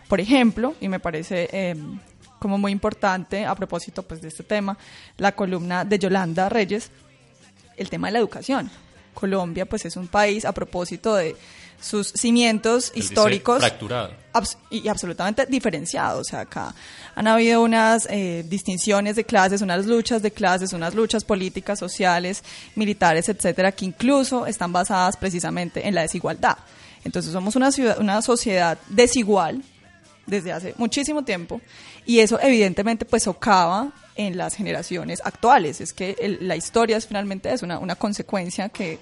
[0.09, 1.99] Por ejemplo, y me parece em,
[2.39, 4.79] como muy importante a propósito pues, de este tema,
[5.19, 6.91] la columna de Yolanda Reyes,
[7.77, 8.71] el tema de la educación.
[9.13, 11.37] Colombia pues es un país a propósito de
[11.83, 14.15] sus cimientos históricos fracturado.
[14.71, 16.21] y absolutamente diferenciados.
[16.21, 16.75] O sea, acá
[17.15, 22.43] han habido unas eh, distinciones de clases, unas luchas de clases, unas luchas políticas, sociales,
[22.77, 26.57] militares, etcétera, que incluso están basadas precisamente en la desigualdad.
[27.05, 29.63] Entonces somos una, ciudad, una sociedad desigual
[30.27, 31.61] desde hace muchísimo tiempo
[32.07, 35.81] y eso evidentemente pues socava en las generaciones actuales.
[35.81, 39.01] Es que la historia es finalmente es una, una consecuencia que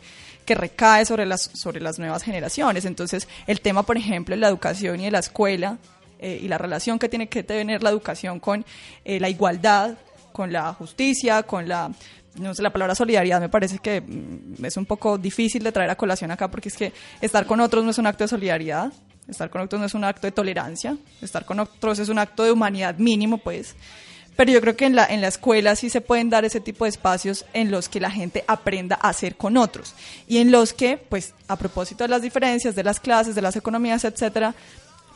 [0.50, 2.84] que recae sobre las, sobre las nuevas generaciones.
[2.84, 5.78] Entonces, el tema, por ejemplo, de la educación y de la escuela
[6.18, 8.66] eh, y la relación que tiene que tener la educación con
[9.04, 9.94] eh, la igualdad,
[10.32, 11.92] con la justicia, con la
[12.34, 15.90] no sé, la palabra solidaridad me parece que mm, es un poco difícil de traer
[15.90, 18.92] a colación acá porque es que estar con otros no es un acto de solidaridad,
[19.28, 22.42] estar con otros no es un acto de tolerancia, estar con otros es un acto
[22.42, 23.76] de humanidad mínimo, pues.
[24.40, 26.86] Pero yo creo que en la, en la escuela sí se pueden dar ese tipo
[26.86, 29.94] de espacios en los que la gente aprenda a hacer con otros
[30.26, 33.56] y en los que, pues, a propósito de las diferencias, de las clases, de las
[33.56, 34.54] economías, etcétera,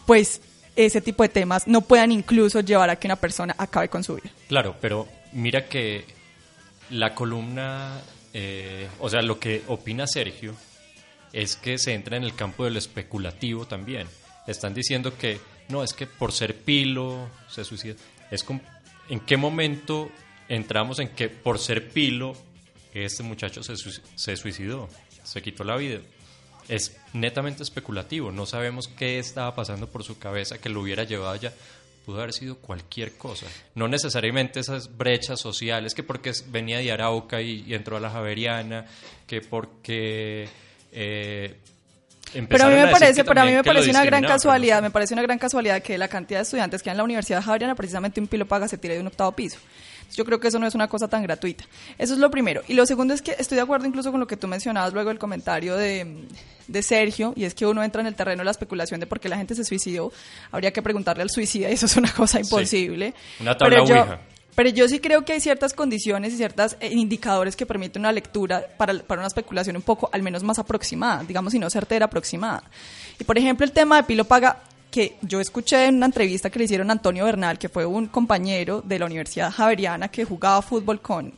[0.05, 0.43] pues
[0.77, 4.17] ese tipo de temas no puedan incluso llevar a que una persona acabe con su
[4.17, 4.31] vida.
[4.47, 6.05] Claro, pero mira que
[6.91, 8.03] la columna,
[8.35, 10.55] eh, o sea, lo que opina Sergio
[11.33, 14.07] es que se entra en el campo del especulativo también.
[14.47, 17.95] Están diciendo que no, es que por ser pilo se suicida.
[18.31, 18.45] Es,
[19.09, 20.11] ¿En qué momento
[20.49, 22.35] entramos en que por ser pilo
[22.93, 24.89] este muchacho se, se suicidó,
[25.23, 26.01] se quitó la vida?
[26.69, 31.33] Es netamente especulativo, no sabemos qué estaba pasando por su cabeza que lo hubiera llevado
[31.33, 31.53] allá.
[32.07, 33.47] Pudo haber sido cualquier cosa.
[33.75, 38.87] No necesariamente esas brechas sociales, que porque venía de Arauca y, entró a la Javeriana,
[39.27, 40.49] que porque
[40.93, 41.57] eh,
[42.49, 45.15] pero a mí me parece, pero a mí me parece una gran casualidad, me parece
[45.15, 48.21] una gran casualidad que la cantidad de estudiantes que hay en la Universidad Javeriana, precisamente
[48.21, 49.59] un pilo paga se tire de un octavo piso.
[50.15, 51.65] Yo creo que eso no es una cosa tan gratuita.
[51.99, 52.63] Eso es lo primero.
[52.69, 55.11] Y lo segundo es que estoy de acuerdo incluso con lo que tú mencionabas luego
[55.11, 56.27] el comentario de,
[56.69, 59.19] de Sergio, y es que uno entra en el terreno de la especulación de por
[59.19, 60.13] qué la gente se suicidó.
[60.53, 63.15] Habría que preguntarle al suicida y eso es una cosa imposible.
[63.41, 67.57] Una tabla Pero pero yo sí creo que hay ciertas condiciones y ciertos eh, indicadores
[67.57, 71.53] que permiten una lectura para, para, una especulación un poco, al menos más aproximada, digamos,
[71.53, 72.63] si no certera, aproximada.
[73.19, 76.59] Y por ejemplo, el tema de Pilo Paga, que yo escuché en una entrevista que
[76.59, 80.63] le hicieron a Antonio Bernal, que fue un compañero de la Universidad Javeriana que jugaba
[80.63, 81.33] fútbol con,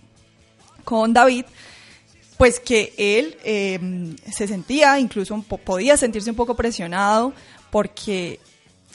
[0.85, 1.46] con David,
[2.37, 7.33] pues que él eh, se sentía, incluso podía sentirse un poco presionado
[7.70, 8.40] porque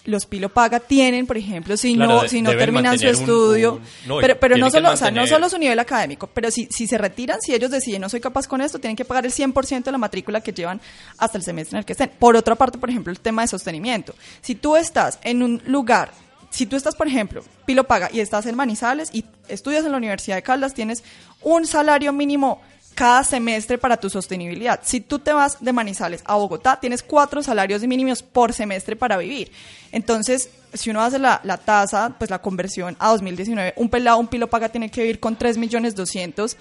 [0.05, 3.79] los Pilo Paga tienen, por ejemplo, si no, si no terminan su estudio,
[4.19, 6.97] pero, pero no solo, o sea, no solo su nivel académico, pero si, si se
[6.97, 9.91] retiran, si ellos deciden no soy capaz con esto, tienen que pagar el 100% de
[9.91, 10.81] la matrícula que llevan
[11.17, 12.11] hasta el semestre en el que estén.
[12.17, 14.15] Por otra parte, por ejemplo, el tema de sostenimiento.
[14.41, 16.11] Si tú estás en un lugar
[16.51, 19.97] si tú estás, por ejemplo, Pilo Paga y estás en Manizales y estudias en la
[19.97, 21.01] Universidad de Caldas, tienes
[21.41, 22.61] un salario mínimo
[22.93, 24.79] cada semestre para tu sostenibilidad.
[24.83, 29.17] Si tú te vas de Manizales a Bogotá, tienes cuatro salarios mínimos por semestre para
[29.17, 29.51] vivir.
[29.91, 34.27] Entonces, si uno hace la, la tasa, pues la conversión a 2019, un pelado, un
[34.27, 36.57] pilo paga tiene que vivir con 3 millones 200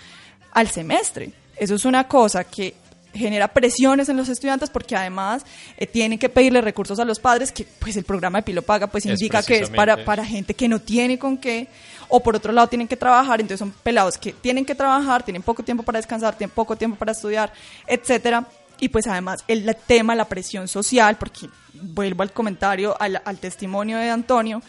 [0.52, 1.32] al semestre.
[1.56, 2.74] Eso es una cosa que
[3.12, 5.44] genera presiones en los estudiantes porque además
[5.76, 8.86] eh, tienen que pedirle recursos a los padres que pues el programa de Pilo Paga
[8.86, 11.68] pues indica que es para, para gente que no tiene con qué
[12.10, 15.42] o por otro lado tienen que trabajar, entonces son pelados que tienen que trabajar, tienen
[15.42, 17.52] poco tiempo para descansar, tienen poco tiempo para estudiar,
[17.86, 18.46] etcétera.
[18.78, 23.98] Y pues además el tema, la presión social, porque vuelvo al comentario, al, al testimonio
[23.98, 24.62] de Antonio,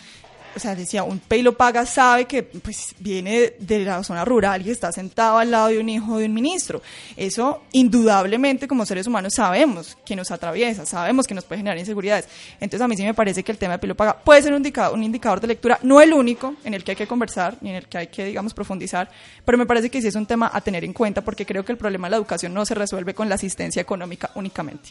[0.56, 4.72] o sea, decía, un pelo paga sabe que pues viene de la zona rural y
[4.72, 6.82] está sentado al lado de un hijo de un ministro.
[7.16, 12.28] Eso indudablemente como seres humanos sabemos que nos atraviesa, sabemos que nos puede generar inseguridades.
[12.60, 14.58] Entonces a mí sí me parece que el tema de pelo paga puede ser un
[14.58, 17.70] indicador, un indicador de lectura, no el único en el que hay que conversar ni
[17.70, 19.10] en el que hay que, digamos, profundizar,
[19.46, 21.72] pero me parece que sí es un tema a tener en cuenta porque creo que
[21.72, 24.90] el problema de la educación no se resuelve con la asistencia económica únicamente.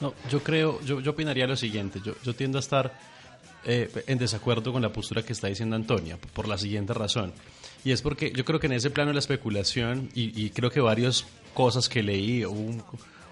[0.00, 2.92] No, yo creo, yo, yo opinaría lo siguiente, yo, yo tiendo a estar
[3.64, 7.32] eh, en desacuerdo con la postura que está diciendo Antonia, por la siguiente razón.
[7.84, 10.80] Y es porque yo creo que en ese plano de la especulación, y, creo que
[10.80, 12.82] varias cosas que leí, un,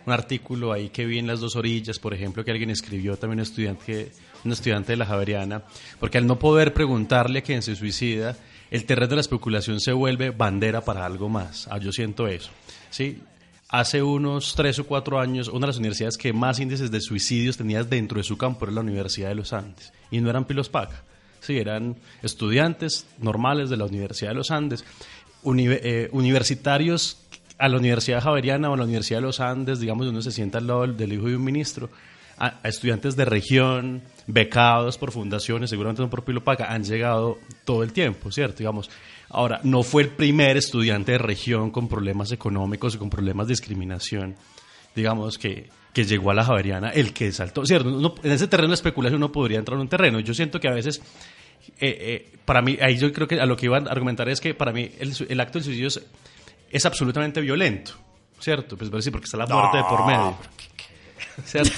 [0.06, 3.40] un, artículo ahí que vi en las dos orillas, por ejemplo, que alguien escribió también
[3.40, 4.10] un estudiante,
[4.44, 5.64] un estudiante de la Javeriana,
[6.00, 8.36] porque al no poder preguntarle a quien se suicida,
[8.70, 11.68] el terreno de la especulación se vuelve bandera para algo más.
[11.68, 12.50] Ah, yo siento eso.
[12.90, 13.20] ¿sí?
[13.70, 17.58] Hace unos tres o cuatro años, una de las universidades que más índices de suicidios
[17.58, 19.92] tenía dentro de su campo era la Universidad de los Andes.
[20.10, 21.02] Y no eran Pilos Paca.
[21.40, 24.84] Sí, eran estudiantes normales de la Universidad de los Andes,
[25.44, 27.18] eh, universitarios
[27.58, 30.58] a la Universidad Javeriana o a la Universidad de los Andes, digamos, donde se sienta
[30.58, 31.90] al lado del, hijo de un ministro,
[32.62, 37.92] estudiantes de región, becados por fundaciones, seguramente no por Pilo Paca, han llegado todo el
[37.92, 38.58] tiempo, ¿cierto?
[38.58, 38.90] Digamos,
[39.30, 43.52] Ahora, no fue el primer estudiante de región con problemas económicos y con problemas de
[43.52, 44.36] discriminación,
[44.94, 47.66] digamos, que, que llegó a la Javeriana, el que saltó.
[47.66, 50.20] Cierto, en ese terreno de especulación uno podría entrar en un terreno.
[50.20, 51.02] Yo siento que a veces,
[51.78, 54.40] eh, eh, para mí, ahí yo creo que a lo que iban a argumentar es
[54.40, 55.88] que para mí el, acto del suicidio
[56.70, 57.92] es, absolutamente violento,
[58.40, 58.78] ¿cierto?
[58.78, 60.38] Pues porque está la muerte de por medio.
[61.44, 61.72] ¿Cierto?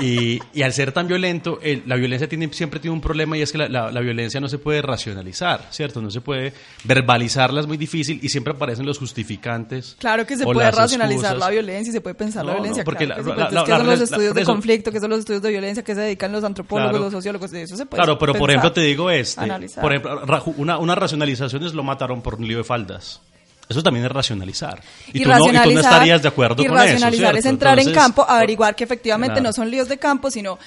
[0.00, 3.50] Y, y, al ser tan violento, la violencia tiene, siempre tiene un problema y es
[3.50, 6.00] que la, la, violencia no se puede racionalizar, ¿cierto?
[6.00, 6.52] No se puede
[6.84, 9.96] verbalizarla, es muy difícil y siempre aparecen los justificantes.
[9.98, 12.84] Claro que se puede racionalizar la violencia y se puede pensar la violencia.
[12.84, 15.94] porque claro, que, son los estudios de conflicto, que son los estudios de violencia, que
[15.94, 18.82] se dedican los antropólogos, los sociólogos, de eso se puede Claro, pero por ejemplo te
[18.82, 19.46] digo este,
[19.80, 23.20] por ejemplo, una, una racionalización es lo mataron por un lío de faldas.
[23.68, 24.80] Eso también es racionalizar.
[25.12, 25.36] Y, tú, no,
[25.78, 26.74] estarías de acuerdo con eso.
[26.74, 30.58] Racionalizar es entrar en campo, averiguar que efectivamente no son líos de campo, sino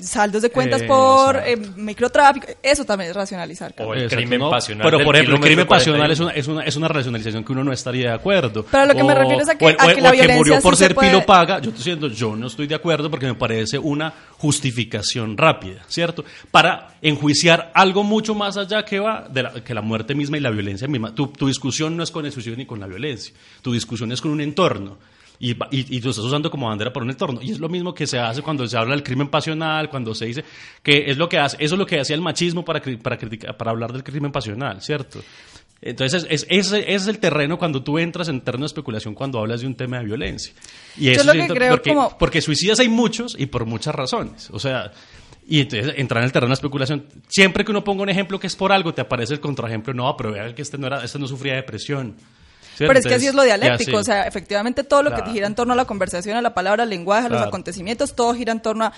[0.00, 2.46] saldos de cuentas por eh, microtráfico.
[2.62, 3.74] Eso también es racionalizar.
[3.78, 4.88] O el crimen pasional.
[4.90, 7.62] Pero, por ejemplo, el crimen pasional es una, es, una, es una racionalización que uno
[7.62, 8.64] no estaría de acuerdo.
[8.70, 10.26] Pero a lo que me refiero es a que, a que la violencia.
[10.26, 13.26] que murió por ser pilo paga, yo estoy diciendo, yo no estoy de acuerdo porque
[13.26, 16.24] me parece una justificación rápida, ¿cierto?
[16.50, 20.40] Para enjuiciar algo mucho más allá que va de la, que la muerte misma y
[20.40, 21.14] la violencia misma.
[21.14, 24.20] Tu, tu discusión no es con el suicidio ni con la violencia, tu discusión es
[24.20, 24.98] con un entorno.
[25.38, 27.42] Y, y, tú estás usando como bandera por un entorno.
[27.42, 30.24] Y es lo mismo que se hace cuando se habla del crimen pasional, cuando se
[30.24, 30.42] dice
[30.82, 33.70] que es lo que hace, eso es lo que hacía el machismo para, para, para
[33.70, 35.20] hablar del crimen pasional, ¿cierto?
[35.82, 39.60] Entonces, es, ese es el terreno cuando tú entras en terreno de especulación cuando hablas
[39.60, 40.52] de un tema de violencia.
[40.96, 44.48] Y eso lo que creo porque, porque suicidas hay muchos y por muchas razones.
[44.52, 44.92] O sea,
[45.46, 47.06] y entonces entrar en el terreno de especulación.
[47.28, 49.94] Siempre que uno ponga un ejemplo que es por algo, te aparece el contraejemplo.
[49.94, 52.16] No, pero vea que este no, era, este no sufría depresión.
[52.78, 55.54] Pero es que así es lo dialéctico, o sea, efectivamente todo lo que gira en
[55.54, 58.60] torno a la conversación, a la palabra, al lenguaje, a los acontecimientos, todo gira en
[58.60, 58.92] torno a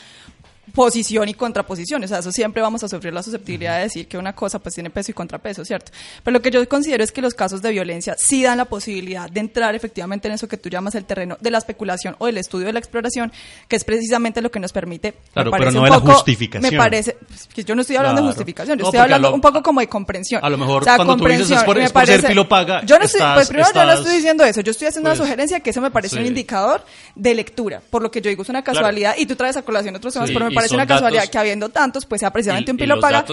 [0.75, 2.03] posición y contraposición.
[2.05, 4.75] O sea, eso siempre vamos a sufrir la susceptibilidad de decir que una cosa pues
[4.75, 5.93] tiene peso y contrapeso, ¿cierto?
[6.23, 9.31] Pero lo que yo considero es que los casos de violencia sí dan la posibilidad
[9.31, 12.39] de entrar efectivamente en eso que tú llamas el terreno de la especulación o del
[12.39, 13.33] estudio de la exploración,
[13.69, 15.15] que es precisamente lo que nos permite.
[15.33, 16.73] Claro, pero no de la justificación.
[16.73, 19.63] Me parece, pues, que yo no estoy hablando de justificación, yo estoy hablando un poco
[19.63, 20.45] como de comprensión.
[20.45, 23.49] A lo mejor cuando tú dices es por, ser pilo paga, yo no estoy, pues
[23.49, 25.91] primero yo no estoy diciendo eso, yo estoy haciendo una pues, sugerencia que eso me
[25.91, 29.37] parece un indicador de lectura, por lo que yo digo es una casualidad y tú
[29.37, 32.33] traes a colación otros temas, pero me parece una casualidad que habiendo tantos, pues sea
[32.33, 33.25] precisamente un pilopaga.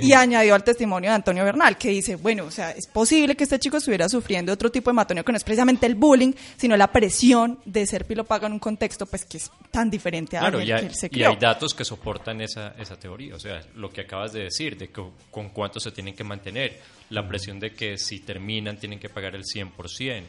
[0.00, 3.44] Y añadió al testimonio de Antonio Bernal, que dice, bueno, o sea, es posible que
[3.44, 6.76] este chico estuviera sufriendo otro tipo de matoneo que no es precisamente el bullying, sino
[6.76, 10.60] la presión de ser pilopaga en un contexto pues que es tan diferente a claro,
[10.60, 14.32] y hay, y hay datos que soportan esa, esa teoría, o sea, lo que acabas
[14.32, 16.78] de decir, de con cuánto se tienen que mantener,
[17.10, 20.22] la presión de que si terminan tienen que pagar el 100%,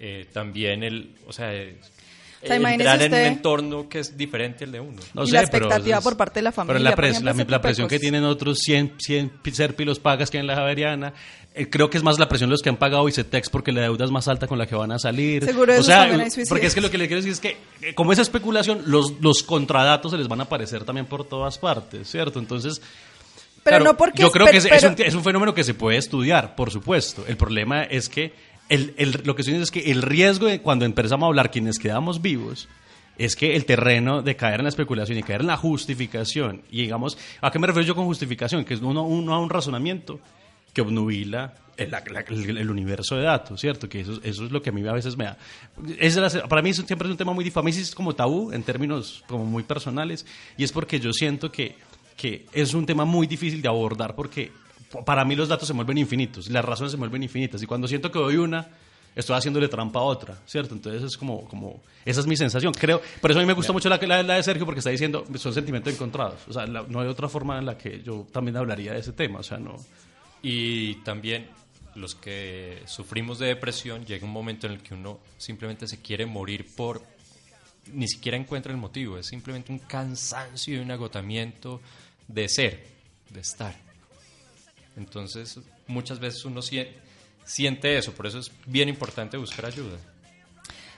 [0.00, 1.52] eh, también el, o sea,
[2.42, 5.00] entrar en un entorno que es diferente al de uno.
[5.24, 6.94] y la expectativa por parte de la familia.
[6.94, 11.14] Pero la, presión que tienen otros 100, 100 serpilos pagas que en la Javeriana,
[11.54, 13.82] eh, creo que es más la presión de los que han pagado ICETEX porque la
[13.82, 15.44] deuda es más alta con la que van a salir.
[15.44, 16.08] Seguro o sea,
[16.48, 19.20] porque es que lo que le quiero decir es que, eh, como esa especulación, los,
[19.20, 22.38] los contradatos se les van a aparecer también por todas partes, ¿cierto?
[22.38, 22.80] Entonces,
[23.62, 25.96] pero no porque yo creo que es, es, un, es, un, fenómeno que se puede
[25.96, 27.24] estudiar, por supuesto.
[27.28, 28.32] El problema es que
[28.68, 31.50] el, el, lo que estoy diciendo es que el riesgo de cuando empezamos a hablar
[31.50, 32.68] quienes quedamos vivos
[33.18, 36.82] es que el terreno de caer en la especulación y caer en la justificación, y
[36.82, 38.64] digamos, ¿a qué me refiero yo con justificación?
[38.64, 40.18] Que es uno, uno a un razonamiento
[40.72, 41.94] que obnubila el,
[42.56, 43.88] el, universo de datos, ¿cierto?
[43.88, 45.36] Que eso, eso, es lo que a mí a veces me da.
[45.98, 49.62] Es para mí siempre es un tema muy es como tabú en términos como muy
[49.62, 51.76] personales, y es porque yo siento que,
[52.16, 54.52] que es un tema muy difícil de abordar porque
[55.04, 57.62] para mí los datos se vuelven infinitos, las razones se vuelven infinitas.
[57.62, 58.68] Y cuando siento que doy una,
[59.14, 60.74] estoy haciéndole trampa a otra, ¿cierto?
[60.74, 62.72] Entonces es como, como esa es mi sensación.
[62.72, 65.24] Creo, por eso a mí me gusta mucho la, la, de Sergio porque está diciendo,
[65.36, 66.40] son sentimientos encontrados.
[66.48, 69.40] O sea, no hay otra forma en la que yo también hablaría de ese tema,
[69.40, 69.76] o sea, no.
[70.42, 71.48] Y también
[71.94, 76.26] los que sufrimos de depresión llega un momento en el que uno simplemente se quiere
[76.26, 77.02] morir por
[77.92, 81.80] ni siquiera encuentra el motivo, es simplemente un cansancio y un agotamiento
[82.28, 82.86] de ser,
[83.30, 83.91] de estar.
[84.96, 86.60] Entonces, muchas veces uno
[87.44, 89.98] siente eso, por eso es bien importante buscar ayuda.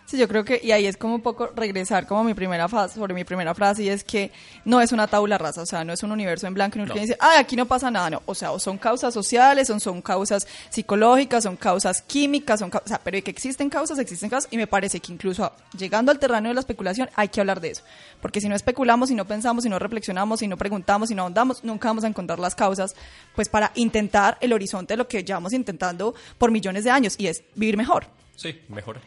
[0.06, 2.96] Sí, yo creo que, y ahí es como un poco regresar como mi primera frase,
[2.96, 4.30] sobre mi primera frase, y es que
[4.66, 6.92] no es una tabla rasa, o sea, no es un universo en blanco y no.
[6.92, 9.80] que dice, ah, aquí no pasa nada, no, o sea, o son causas sociales, o
[9.80, 14.52] son causas psicológicas, son causas químicas, son o sea, pero que existen causas, existen causas,
[14.52, 17.70] y me parece que incluso llegando al terreno de la especulación hay que hablar de
[17.70, 17.82] eso,
[18.20, 21.22] porque si no especulamos, si no pensamos, si no reflexionamos, si no preguntamos, si no
[21.22, 22.94] ahondamos, nunca vamos a encontrar las causas,
[23.34, 27.28] pues para intentar el horizonte de lo que llevamos intentando por millones de años, y
[27.28, 28.06] es vivir mejor.
[28.36, 29.00] Sí, mejor.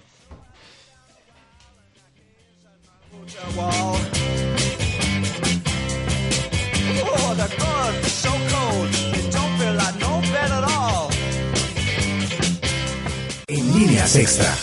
[13.49, 14.55] En líneas extra.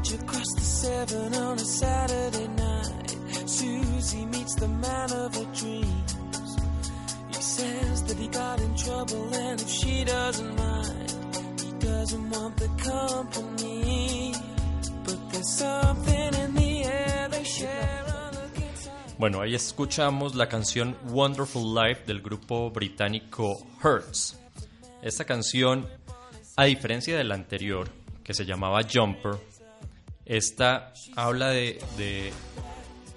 [0.00, 6.56] Bridge across the seven on a Saturday night, Susie meets the man of her dreams.
[7.28, 12.56] He says that he got in trouble, and if she doesn't mind, he doesn't want
[12.56, 14.34] the company.
[15.04, 17.98] But there's something in the air they share.
[19.18, 24.38] Bueno, ahí escuchamos la canción Wonderful Life del grupo británico Hertz.
[25.02, 25.86] Esta canción,
[26.56, 27.90] a diferencia de la anterior,
[28.24, 29.49] que se llamaba Jumper.
[30.30, 32.32] Esta habla de,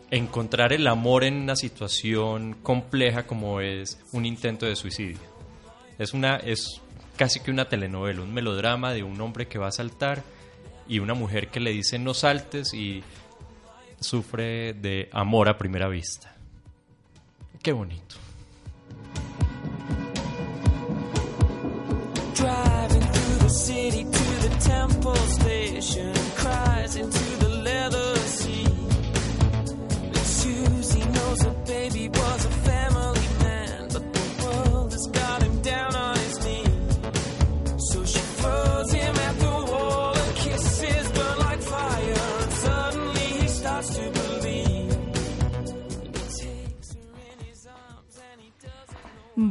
[0.10, 5.20] encontrar el amor en una situación compleja como es un intento de suicidio.
[6.00, 6.82] Es, una, es
[7.16, 10.24] casi que una telenovela, un melodrama de un hombre que va a saltar
[10.88, 13.04] y una mujer que le dice no saltes y
[14.00, 16.36] sufre de amor a primera vista.
[17.62, 18.16] Qué bonito.
[25.84, 26.23] station
[26.54, 27.23] Rise into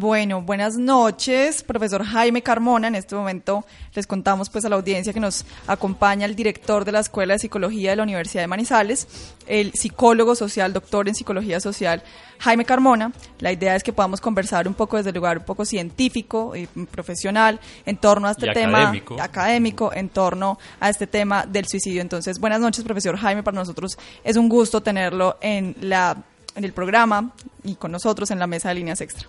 [0.03, 2.89] Bueno, buenas noches, profesor Jaime Carmona.
[2.89, 6.91] En este momento les contamos pues a la audiencia que nos acompaña el director de
[6.91, 9.07] la Escuela de Psicología de la Universidad de Manizales,
[9.47, 12.03] el psicólogo social, doctor en psicología social,
[12.41, 13.13] Jaime Carmona.
[13.39, 16.67] La idea es que podamos conversar un poco desde el lugar un poco científico y
[16.67, 19.23] profesional en torno a este tema académico.
[19.23, 22.03] académico, en torno a este tema del suicidio.
[22.03, 23.45] Entonces, buenas noches, profesor Jaime.
[23.45, 26.17] Para nosotros es un gusto tenerlo en la
[26.57, 27.31] en el programa
[27.63, 29.29] y con nosotros en la mesa de líneas extra.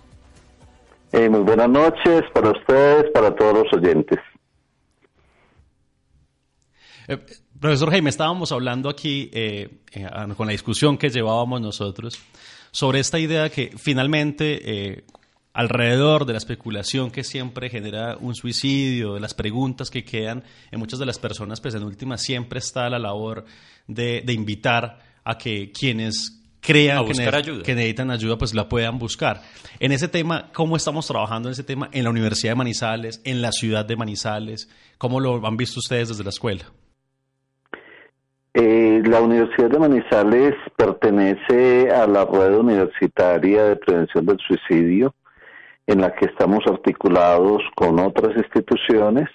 [1.16, 4.18] Eh, muy buenas noches para ustedes, para todos los oyentes.
[7.06, 7.18] Eh,
[7.60, 12.18] Profesor Jaime, estábamos hablando aquí eh, eh, con la discusión que llevábamos nosotros
[12.72, 15.04] sobre esta idea que finalmente
[15.52, 20.42] alrededor de la especulación que siempre genera un suicidio, de las preguntas que quedan
[20.72, 23.44] en muchas de las personas, pues en última siempre está la labor
[23.86, 27.12] de, de invitar a que quienes crean que,
[27.62, 29.42] que, necesitan ayuda, pues la puedan buscar.
[29.80, 33.42] En ese tema, ¿cómo estamos trabajando en ese tema en la Universidad de Manizales, en
[33.42, 34.68] la ciudad de Manizales?
[34.98, 36.64] ¿Cómo lo han visto ustedes desde la escuela?
[38.54, 45.14] Eh, la Universidad de Manizales pertenece a la red universitaria de prevención del suicidio,
[45.86, 49.28] en la que estamos articulados con otras instituciones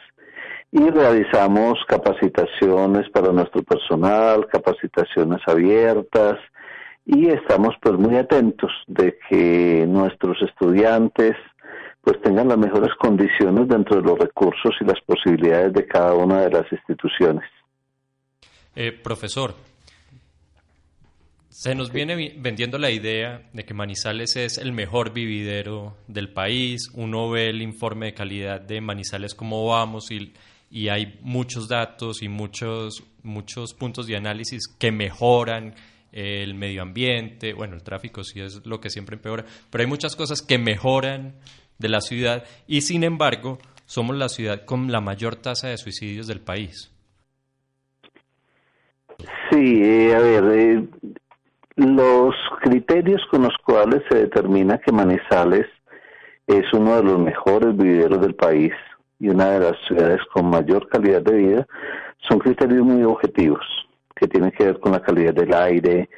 [0.72, 6.38] y realizamos capacitaciones para nuestro personal, capacitaciones abiertas,
[7.06, 11.36] y estamos pues muy atentos de que nuestros estudiantes
[12.02, 16.42] pues tengan las mejores condiciones dentro de los recursos y las posibilidades de cada una
[16.42, 17.44] de las instituciones.
[18.76, 19.54] Eh, profesor,
[21.50, 26.90] se nos viene vendiendo la idea de que Manizales es el mejor vividero del país.
[26.94, 30.34] Uno ve el informe de calidad de Manizales cómo vamos y,
[30.72, 35.76] y hay muchos datos y muchos, muchos puntos de análisis que mejoran
[36.12, 40.16] el medio ambiente, bueno, el tráfico sí es lo que siempre empeora, pero hay muchas
[40.16, 41.36] cosas que mejoran
[41.78, 46.28] de la ciudad y sin embargo somos la ciudad con la mayor tasa de suicidios
[46.28, 46.94] del país.
[49.50, 50.88] Sí, eh, a ver, eh,
[51.76, 55.66] los criterios con los cuales se determina que Manizales
[56.46, 58.74] es uno de los mejores vivideros del país
[59.20, 61.68] y una de las ciudades con mayor calidad de vida
[62.28, 63.66] son criterios muy objetivos
[64.20, 66.10] que tienen que ver con la calidad del aire,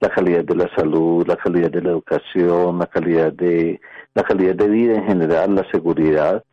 [0.00, 3.80] la calidad de la salud, la calidad de la educación, la calidad de
[4.14, 6.44] la calidad de vida en general, la seguridad.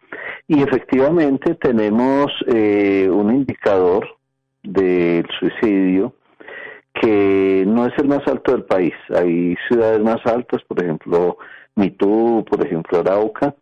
[0.48, 4.08] Y efectivamente tenemos eh, un indicador
[4.64, 6.14] del suicidio
[6.94, 8.94] que no es el más alto del país.
[9.10, 11.38] Hay ciudades más altas, por ejemplo,
[11.76, 13.56] Mitú, por ejemplo, Arauca,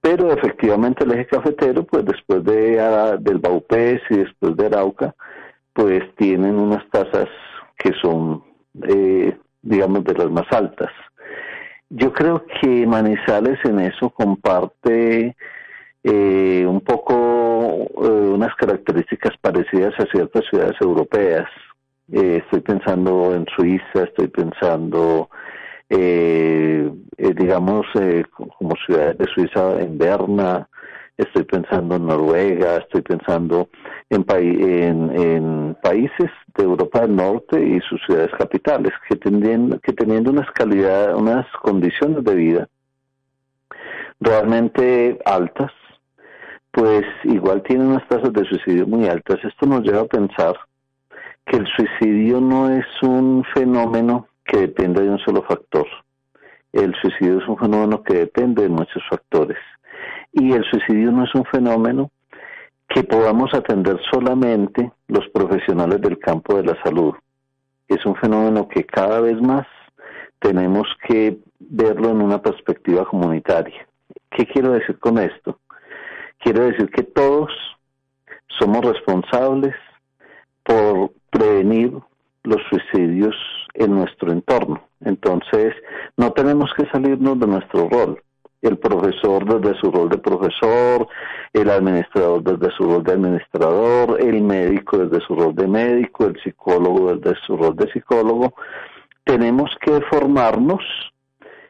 [0.00, 2.76] pero efectivamente el eje cafetero, pues después de
[3.20, 5.14] del Baupés y después de Arauca,
[5.76, 7.28] pues tienen unas tasas
[7.76, 8.42] que son,
[8.88, 10.90] eh, digamos, de las más altas.
[11.90, 15.36] Yo creo que Manizales en eso comparte
[16.02, 21.46] eh, un poco eh, unas características parecidas a ciertas ciudades europeas.
[22.10, 25.28] estoy pensando en Suiza, estoy pensando,
[27.18, 27.86] digamos,
[28.58, 30.68] como ciudades de Suiza, en Berna,
[31.16, 33.68] estoy pensando en Noruega, estoy pensando
[34.10, 34.24] en,
[35.82, 41.14] países de Europa del Norte y sus ciudades capitales, que, teniendo, que teniendo unas calidad,
[41.14, 42.68] unas condiciones de vida
[44.20, 45.70] realmente altas,
[46.70, 49.38] pues igual tienen unas tasas de suicidio muy altas.
[49.44, 50.56] Esto nos lleva a pensar
[51.44, 55.86] que el suicidio no es un fenómeno que depende de un solo factor.
[56.72, 59.58] El suicidio es un fenómeno que depende de muchos factores
[60.36, 62.10] y el suicidio no es un fenómeno
[62.88, 67.14] que podamos atender solamente los profesionales del campo de la salud.
[67.88, 69.66] Es un fenómeno que cada vez más
[70.38, 73.86] tenemos que verlo en una perspectiva comunitaria.
[74.30, 75.58] ¿Qué quiero decir con esto?
[76.38, 77.50] Quiero decir que todos
[78.58, 79.74] somos responsables
[80.62, 81.92] por prevenir
[82.44, 83.34] los suicidios
[83.72, 84.82] en nuestro entorno.
[85.00, 85.74] Entonces,
[86.16, 88.22] no tenemos que salirnos de nuestro rol
[88.62, 91.08] el profesor desde su rol de profesor,
[91.52, 96.40] el administrador desde su rol de administrador, el médico desde su rol de médico, el
[96.42, 98.54] psicólogo desde su rol de psicólogo.
[99.24, 100.82] Tenemos que formarnos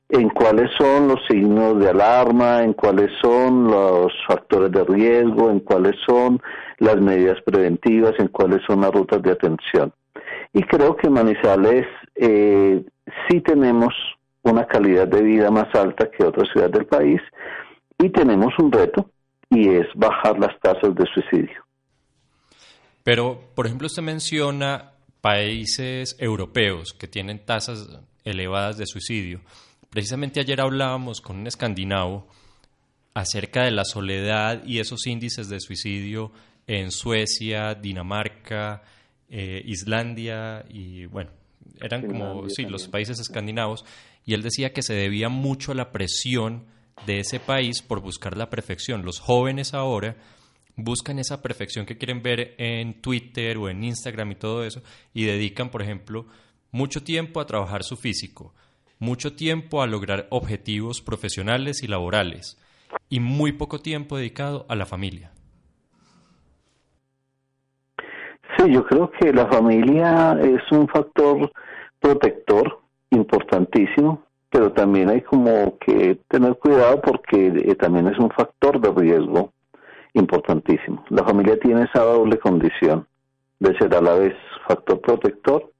[0.08, 5.60] en cuáles son los signos de alarma, en cuáles son los factores de riesgo, en
[5.60, 6.40] cuáles son
[6.78, 9.92] las medidas preventivas, en cuáles son las rutas de atención.
[10.52, 12.84] Y creo que Manizales eh,
[13.28, 13.92] sí tenemos
[14.50, 17.20] una calidad de vida más alta que otras ciudades del país
[17.98, 19.10] y tenemos un reto
[19.50, 21.64] y es bajar las tasas de suicidio.
[23.02, 29.40] Pero, por ejemplo, usted menciona países europeos que tienen tasas elevadas de suicidio.
[29.90, 32.26] Precisamente ayer hablábamos con un escandinavo
[33.14, 36.32] acerca de la soledad y esos índices de suicidio
[36.66, 38.82] en Suecia, Dinamarca,
[39.28, 41.30] eh, Islandia y bueno,
[41.80, 43.84] eran como sí, los países escandinavos
[44.26, 46.66] y él decía que se debía mucho a la presión
[47.06, 49.04] de ese país por buscar la perfección.
[49.04, 50.16] Los jóvenes ahora
[50.74, 54.82] buscan esa perfección que quieren ver en Twitter o en Instagram y todo eso
[55.14, 56.26] y dedican, por ejemplo,
[56.72, 58.52] mucho tiempo a trabajar su físico,
[58.98, 62.60] mucho tiempo a lograr objetivos profesionales y laborales
[63.08, 65.30] y muy poco tiempo dedicado a la familia.
[68.58, 71.52] Sí, yo creo que la familia es un factor
[72.00, 72.85] protector
[73.16, 78.90] importantísimo, pero también hay como que tener cuidado porque eh, también es un factor de
[78.92, 79.52] riesgo
[80.14, 81.04] importantísimo.
[81.10, 83.06] La familia tiene esa doble condición
[83.58, 84.34] de ser a la vez
[84.66, 85.70] factor protector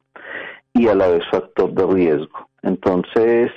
[0.73, 2.49] y a la vez factor de riesgo.
[2.63, 3.51] Entonces,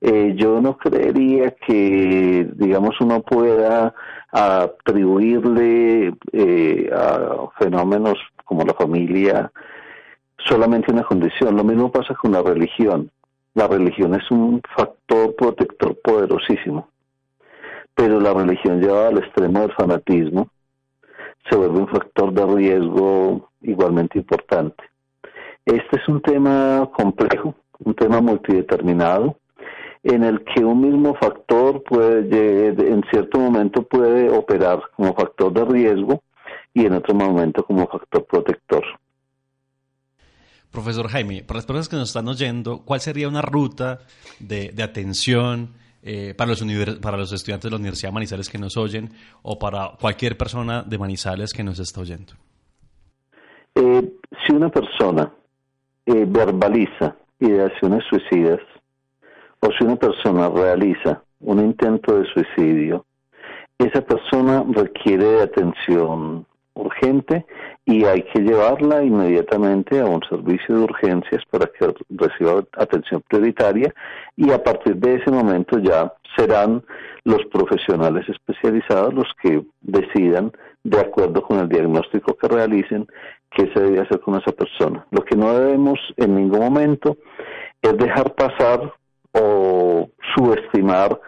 [0.00, 3.94] eh, yo no creería que, digamos, uno pueda
[4.30, 9.50] atribuirle eh, a fenómenos como la familia
[10.36, 11.56] solamente una condición.
[11.56, 13.10] Lo mismo pasa con la religión.
[13.56, 16.90] La religión es un factor protector poderosísimo,
[17.94, 20.50] pero la religión llevada al extremo del fanatismo
[21.48, 24.84] se vuelve un factor de riesgo igualmente importante.
[25.64, 29.38] Este es un tema complejo, un tema multideterminado,
[30.02, 35.64] en el que un mismo factor puede, en cierto momento puede operar como factor de
[35.64, 36.20] riesgo
[36.74, 38.84] y en otro momento como factor protector.
[40.76, 44.00] Profesor Jaime, para las personas que nos están oyendo, ¿cuál sería una ruta
[44.40, 45.70] de, atención
[46.02, 46.62] eh, para, los
[47.00, 49.08] para los estudiantes de la Universidad de Manizales que nos oyen
[49.42, 52.34] o para cualquier persona de Manizales que nos está oyendo?
[53.74, 54.06] Eh,
[54.44, 55.32] si una persona
[56.04, 58.60] eh, verbaliza ideaciones suicidas
[59.60, 63.06] o si una persona realiza un intento de suicidio,
[63.78, 66.44] esa persona requiere de atención
[66.76, 67.44] urgente
[67.84, 73.92] y hay que llevarla inmediatamente a un servicio de urgencias para que reciba atención prioritaria
[74.36, 76.82] y a partir de ese momento ya serán
[77.24, 80.52] los profesionales especializados los que decidan
[80.84, 83.06] de acuerdo con el diagnóstico que realicen
[83.50, 85.04] qué se debe hacer con esa persona.
[85.10, 87.16] Lo que no debemos en ningún momento
[87.82, 88.92] es dejar pasar
[89.32, 91.18] o subestimar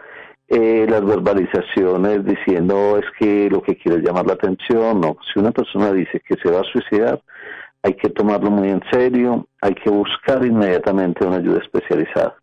[0.49, 5.51] eh, las verbalizaciones diciendo es que lo que quiere llamar la atención o si una
[5.51, 7.21] persona dice que se va a suicidar
[7.81, 12.35] hay que tomarlo muy en serio, hay que buscar inmediatamente una ayuda especializada.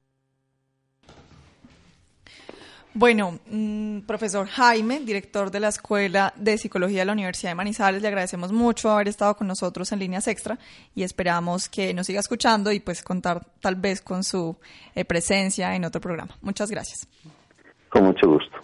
[2.94, 8.00] Bueno, mm, profesor Jaime, director de la Escuela de Psicología de la Universidad de Manizales,
[8.00, 10.58] le agradecemos mucho haber estado con nosotros en Líneas Extra
[10.94, 14.56] y esperamos que nos siga escuchando y pues contar tal vez con su
[14.94, 16.38] eh, presencia en otro programa.
[16.40, 17.06] Muchas gracias.
[17.96, 18.58] Con mucho gusto.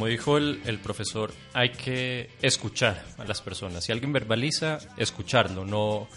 [0.00, 3.84] Como dijo el, profesor, hay que escuchar a las personas.
[3.84, 6.08] Si alguien verbaliza, escucharlo, no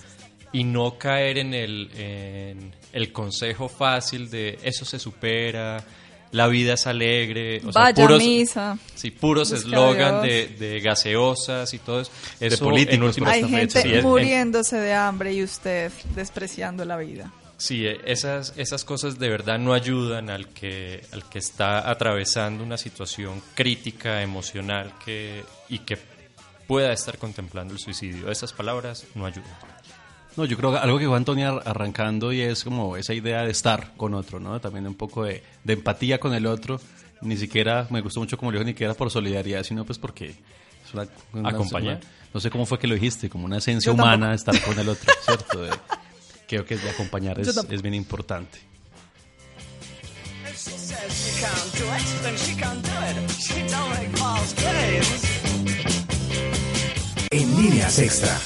[0.53, 5.84] y no caer en el, en el consejo fácil de eso se supera,
[6.31, 8.77] la vida es alegre, o Vaya sea, puros, misa.
[8.95, 12.11] Sí, puros eslogan de, de, gaseosas y todo eso.
[12.39, 13.17] de políticos.
[13.25, 17.34] Hay gente muriéndose de hambre y usted despreciando la vida.
[17.58, 22.64] Sí, e, esas, esas cosas de verdad no ayudan al que, al que está atravesando
[22.64, 25.97] una situación crítica, emocional que, y que
[26.68, 28.32] pueda estar contemplando el suicidio.
[28.32, 29.51] Esas palabras no ayudan.
[30.36, 33.51] No, yo creo que algo que va Antonio arrancando y es como esa idea de
[33.51, 34.60] estar con otro, ¿no?
[34.60, 36.82] También un poco de, empatía con el otro.
[37.22, 40.32] Ni siquiera, me gustó mucho como lo dijo, ni siquiera por solidaridad, sino pues porque
[40.32, 41.47] es una...
[41.47, 42.01] Acompañar.
[42.34, 45.14] No sé cómo fue que lo dijiste, como una esencia humana estar con el otro,
[45.24, 45.68] ¿cierto?
[46.48, 48.60] creo que de acompañar es, es bien importante.
[57.32, 58.39] En líneas extra.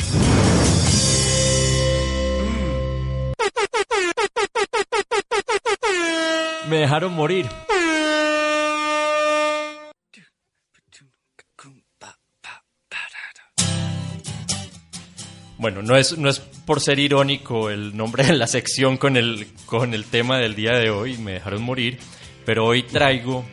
[6.70, 7.48] Me dejaron morir.
[15.68, 19.48] Bueno, no es, no es por ser irónico el nombre de la sección con el,
[19.66, 22.00] con el tema del día de hoy, me dejaron morir,
[22.46, 23.44] pero hoy traigo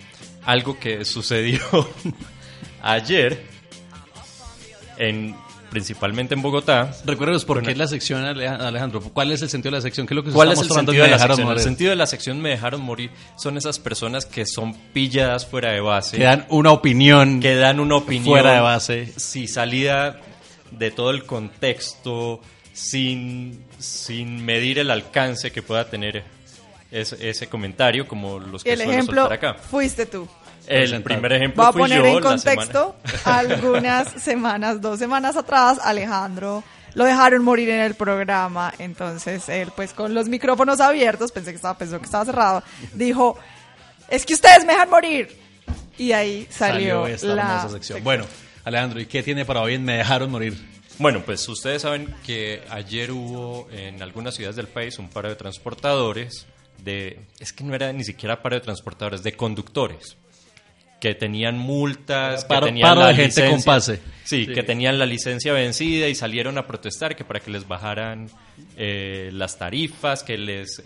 [0.44, 1.58] algo que sucedió
[2.82, 3.44] ayer,
[4.96, 5.34] en,
[5.70, 6.92] principalmente en Bogotá.
[7.04, 9.00] Recuérdanos por qué es la sección, Alejandro.
[9.00, 10.06] ¿Cuál es el sentido de la sección?
[10.06, 11.50] ¿Qué es lo que ¿Cuál es el sentido de la sección?
[11.50, 15.72] El sentido de la sección me dejaron morir son esas personas que son pilladas fuera
[15.72, 16.16] de base.
[16.16, 17.40] Que dan una opinión.
[17.40, 18.26] Que dan una opinión.
[18.26, 19.12] Fuera de base.
[19.16, 20.20] Sí, salida
[20.78, 22.40] de todo el contexto,
[22.72, 26.24] sin, sin medir el alcance que pueda tener
[26.90, 29.54] ese, ese comentario, como los que el ejemplo acá.
[29.54, 30.28] Fuiste tú.
[30.66, 36.64] El primer ejemplo Voy a poner en contexto algunas semanas, dos semanas atrás, Alejandro
[36.94, 38.72] lo dejaron morir en el programa.
[38.78, 42.62] Entonces él, pues con los micrófonos abiertos, pensé que estaba, pensó que estaba cerrado,
[42.94, 43.36] dijo,
[44.08, 45.44] es que ustedes me dejan morir.
[45.96, 48.02] Y ahí salió, esta la sección.
[48.02, 48.24] Bueno,
[48.64, 50.54] Alejandro, ¿y qué tiene para hoy en Me dejaron morir?
[50.98, 55.34] Bueno, pues ustedes saben que ayer hubo en algunas ciudades del país un paro de
[55.36, 56.46] transportadores,
[56.78, 60.16] de, es que no era ni siquiera paro de transportadores, de conductores,
[61.00, 63.96] que tenían multas, Paro- que tenían paro la de gente con pase.
[64.24, 64.52] Sí, Sí.
[64.54, 68.30] que tenían la licencia vencida y salieron a protestar que para que les bajaran
[68.76, 70.82] eh, las tarifas, que les,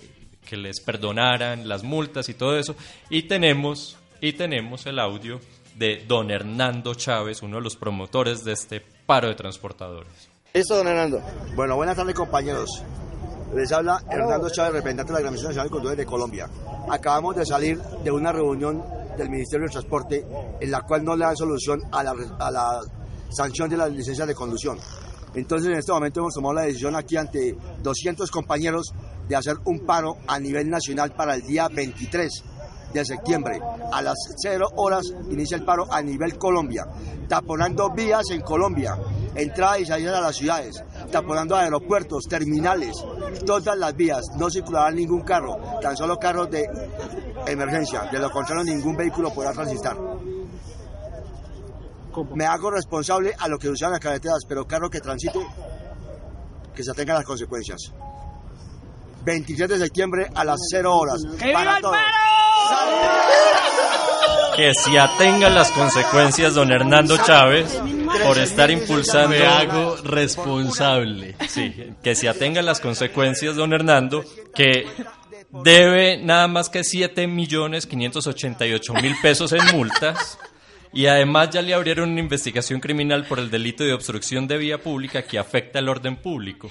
[0.48, 2.74] que les perdonaran las multas y todo eso.
[3.10, 5.40] Y tenemos, y tenemos el audio
[5.78, 10.28] de don Hernando Chávez, uno de los promotores de este paro de transportadores.
[10.52, 11.22] Listo, don Hernando.
[11.54, 12.82] Bueno, buenas tardes, compañeros.
[13.54, 16.50] Les habla Hernando Chávez, representante de la Organización Nacional de Conductores de Colombia.
[16.90, 18.82] Acabamos de salir de una reunión
[19.16, 20.26] del Ministerio del Transporte
[20.60, 22.80] en la cual no le dan solución a la, a la
[23.30, 24.78] sanción de las licencias de conducción.
[25.34, 28.92] Entonces, en este momento hemos tomado la decisión aquí ante 200 compañeros
[29.28, 32.42] de hacer un paro a nivel nacional para el día 23
[32.92, 33.60] de septiembre.
[33.92, 36.86] A las 0 horas inicia el paro a nivel Colombia,
[37.28, 38.96] taponando vías en Colombia,
[39.34, 42.96] entrada y salida a las ciudades, taponando aeropuertos, terminales,
[43.46, 44.22] todas las vías.
[44.36, 46.66] No circulará ningún carro, tan solo carros de
[47.46, 48.02] emergencia.
[48.10, 49.96] De lo contrario, ningún vehículo podrá transitar.
[52.34, 55.38] Me hago responsable a lo que usan las carreteras, pero carro que transite,
[56.74, 57.92] que se atengan las consecuencias.
[59.24, 61.22] 23 de septiembre a las 0 horas.
[61.52, 61.96] Para todos.
[64.56, 67.80] Que se atengan las consecuencias, don Hernando Chávez,
[68.24, 69.28] por estar impulsando...
[69.28, 71.36] Me hago responsable.
[71.48, 74.86] Sí, que se atengan las consecuencias, don Hernando, que
[75.50, 80.38] debe nada más que 7 millones 588 mil pesos en multas
[80.92, 84.78] y además ya le abrieron una investigación criminal por el delito de obstrucción de vía
[84.78, 86.70] pública que afecta el orden público.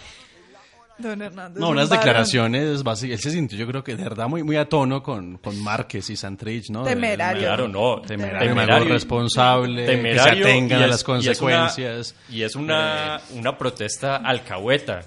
[1.00, 1.60] Don Hernández.
[1.60, 3.18] No, un unas declaraciones básicas.
[3.18, 6.10] Él se sintió, yo creo que de verdad muy, muy a tono con, con Márquez
[6.10, 6.84] y Santrich, ¿no?
[6.84, 7.41] Temerario.
[7.43, 8.02] Claro, no.
[8.02, 12.16] Temerario, me hago responsable, que se temerario atengan a las y es una- consecuencias.
[12.30, 15.02] Y es una, una protesta alcahueta.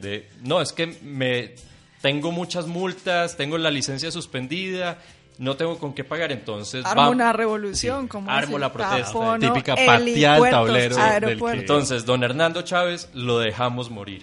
[0.00, 1.54] De, no, es que me
[2.00, 4.98] tengo muchas multas, tengo la licencia suspendida,
[5.38, 9.06] no tengo con qué pagar, entonces Armo va- una revolución, Sí, como armo la protesta.
[9.06, 11.50] tapono Típica pateada al tablero del que-.
[11.58, 14.22] Entonces, don Hernando Chávez lo dejamos morir.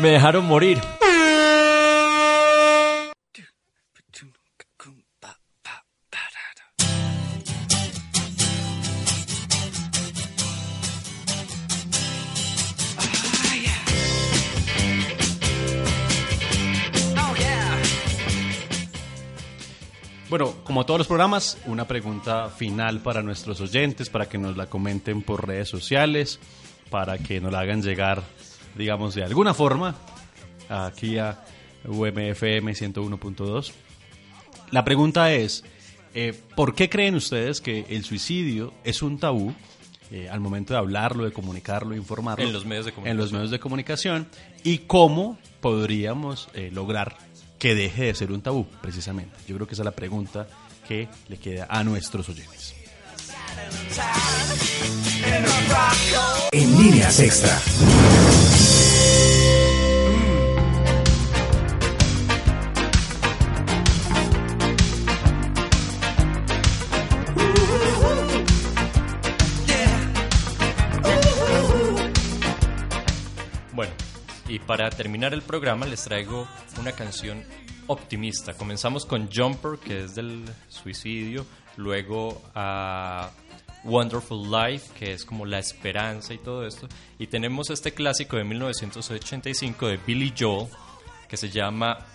[0.00, 0.78] Me dejaron morir.
[20.30, 24.66] Bueno, como todos los programas, una pregunta final para nuestros oyentes, para que nos la
[24.66, 26.38] comenten por redes sociales,
[26.88, 28.22] para que nos la hagan llegar,
[28.76, 29.96] digamos, de alguna forma,
[30.68, 31.42] aquí a
[31.84, 33.72] UMFM 101.2.
[34.70, 35.64] La pregunta es,
[36.14, 39.52] eh, ¿por qué creen ustedes que el suicidio es un tabú
[40.12, 42.44] eh, al momento de hablarlo, de comunicarlo, de informarlo?
[42.44, 44.28] En los medios de En los medios de comunicación.
[44.62, 47.16] ¿Y cómo podríamos eh, lograr
[47.60, 49.36] que deje de ser un tabú, precisamente?
[49.46, 50.48] Yo creo que esa es la pregunta
[50.88, 52.74] que le queda a nuestros oyentes.
[56.52, 57.60] En líneas extra.
[74.70, 76.46] Para terminar el programa les traigo
[76.78, 77.42] una canción
[77.88, 78.54] optimista.
[78.54, 81.44] Comenzamos con Jumper, que es del suicidio,
[81.76, 83.32] luego a
[83.82, 86.86] Wonderful Life, que es como la esperanza y todo esto,
[87.18, 90.68] y tenemos este clásico de 1985 de Billy Joel,
[91.28, 92.06] que se llama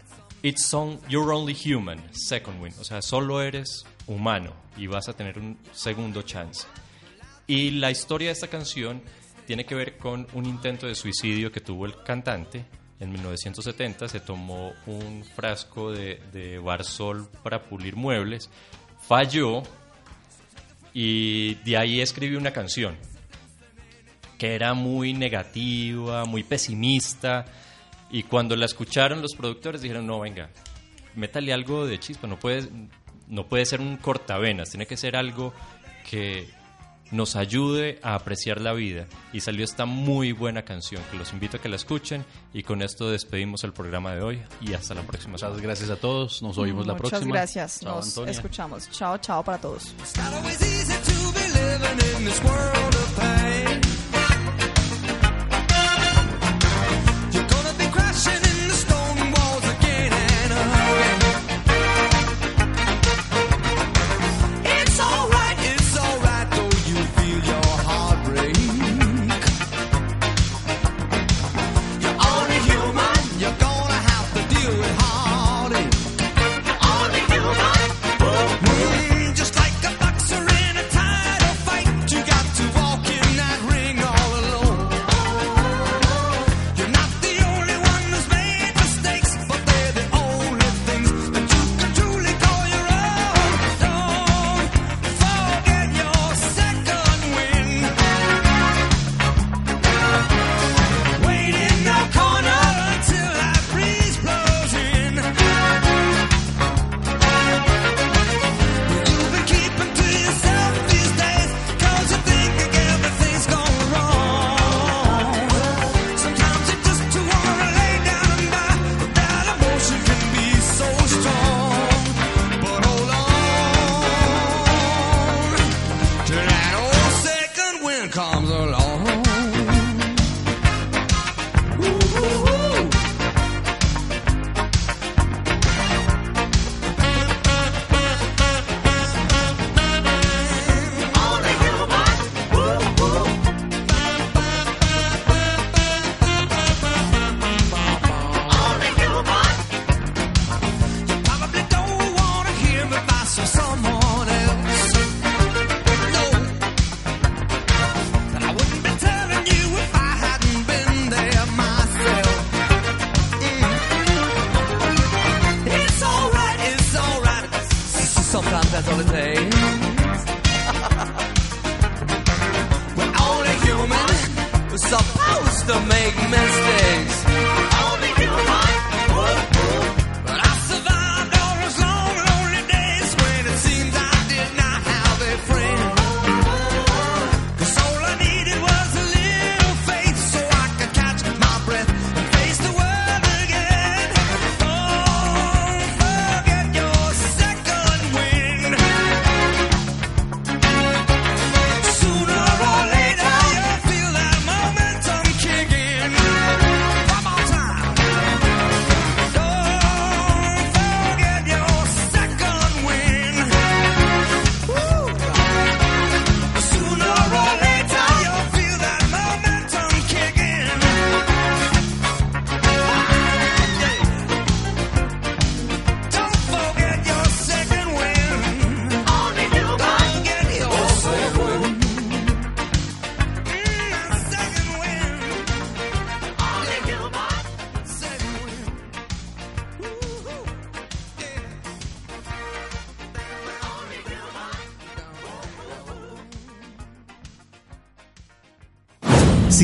[0.41, 5.13] It's on, You're Only Human, Second Wind, o sea, solo eres humano y vas a
[5.13, 6.65] tener un segundo chance.
[7.47, 9.01] Y la historia de esta canción
[9.45, 12.65] tiene que ver con un intento de suicidio que tuvo el cantante.
[12.99, 16.61] En 1970 se tomó un frasco de, de
[17.43, 18.49] para pulir muebles,
[19.07, 19.63] falló
[20.93, 22.95] y de ahí escribió una canción
[24.37, 27.45] que era muy negativa, muy pesimista.
[28.09, 30.49] Y cuando la escucharon los productores dijeron, no, venga,
[31.15, 32.69] métale algo de chispa, no puede,
[33.27, 35.53] no puede ser un cortavenas, tiene que ser algo
[36.09, 36.47] que,
[37.11, 39.07] nos ayude a apreciar la vida.
[39.33, 42.25] Y salió esta muy buena canción que los invito a que la escuchen.
[42.53, 45.33] Y con esto despedimos el programa de hoy y hasta la próxima.
[45.33, 46.41] Muchas gracias a todos.
[46.41, 47.33] Nos oímos la Muchas próxima.
[47.33, 47.79] gracias.
[47.81, 48.31] Chao, Nos Antonia.
[48.31, 48.89] escuchamos.
[48.91, 49.93] Chao, chao para todos.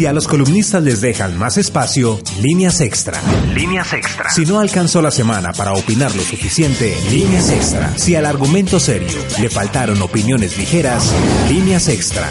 [0.02, 3.22] Si a los columnistas les dejan más espacio, líneas extra.
[3.54, 4.32] Líneas extra.
[4.32, 7.96] Si no alcanzó la semana para opinar lo suficiente, líneas extra.
[8.00, 11.14] Si al argumento serio le faltaron opiniones ligeras,
[11.50, 12.28] líneas extra.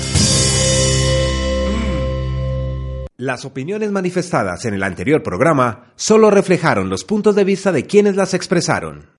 [3.16, 8.16] Las opiniones manifestadas en el anterior programa solo reflejaron los puntos de vista de quienes
[8.16, 9.10] las expresaron.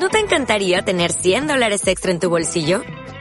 [0.00, 2.80] ¿No te encantaría tener 100 dólares extra en tu bolsillo?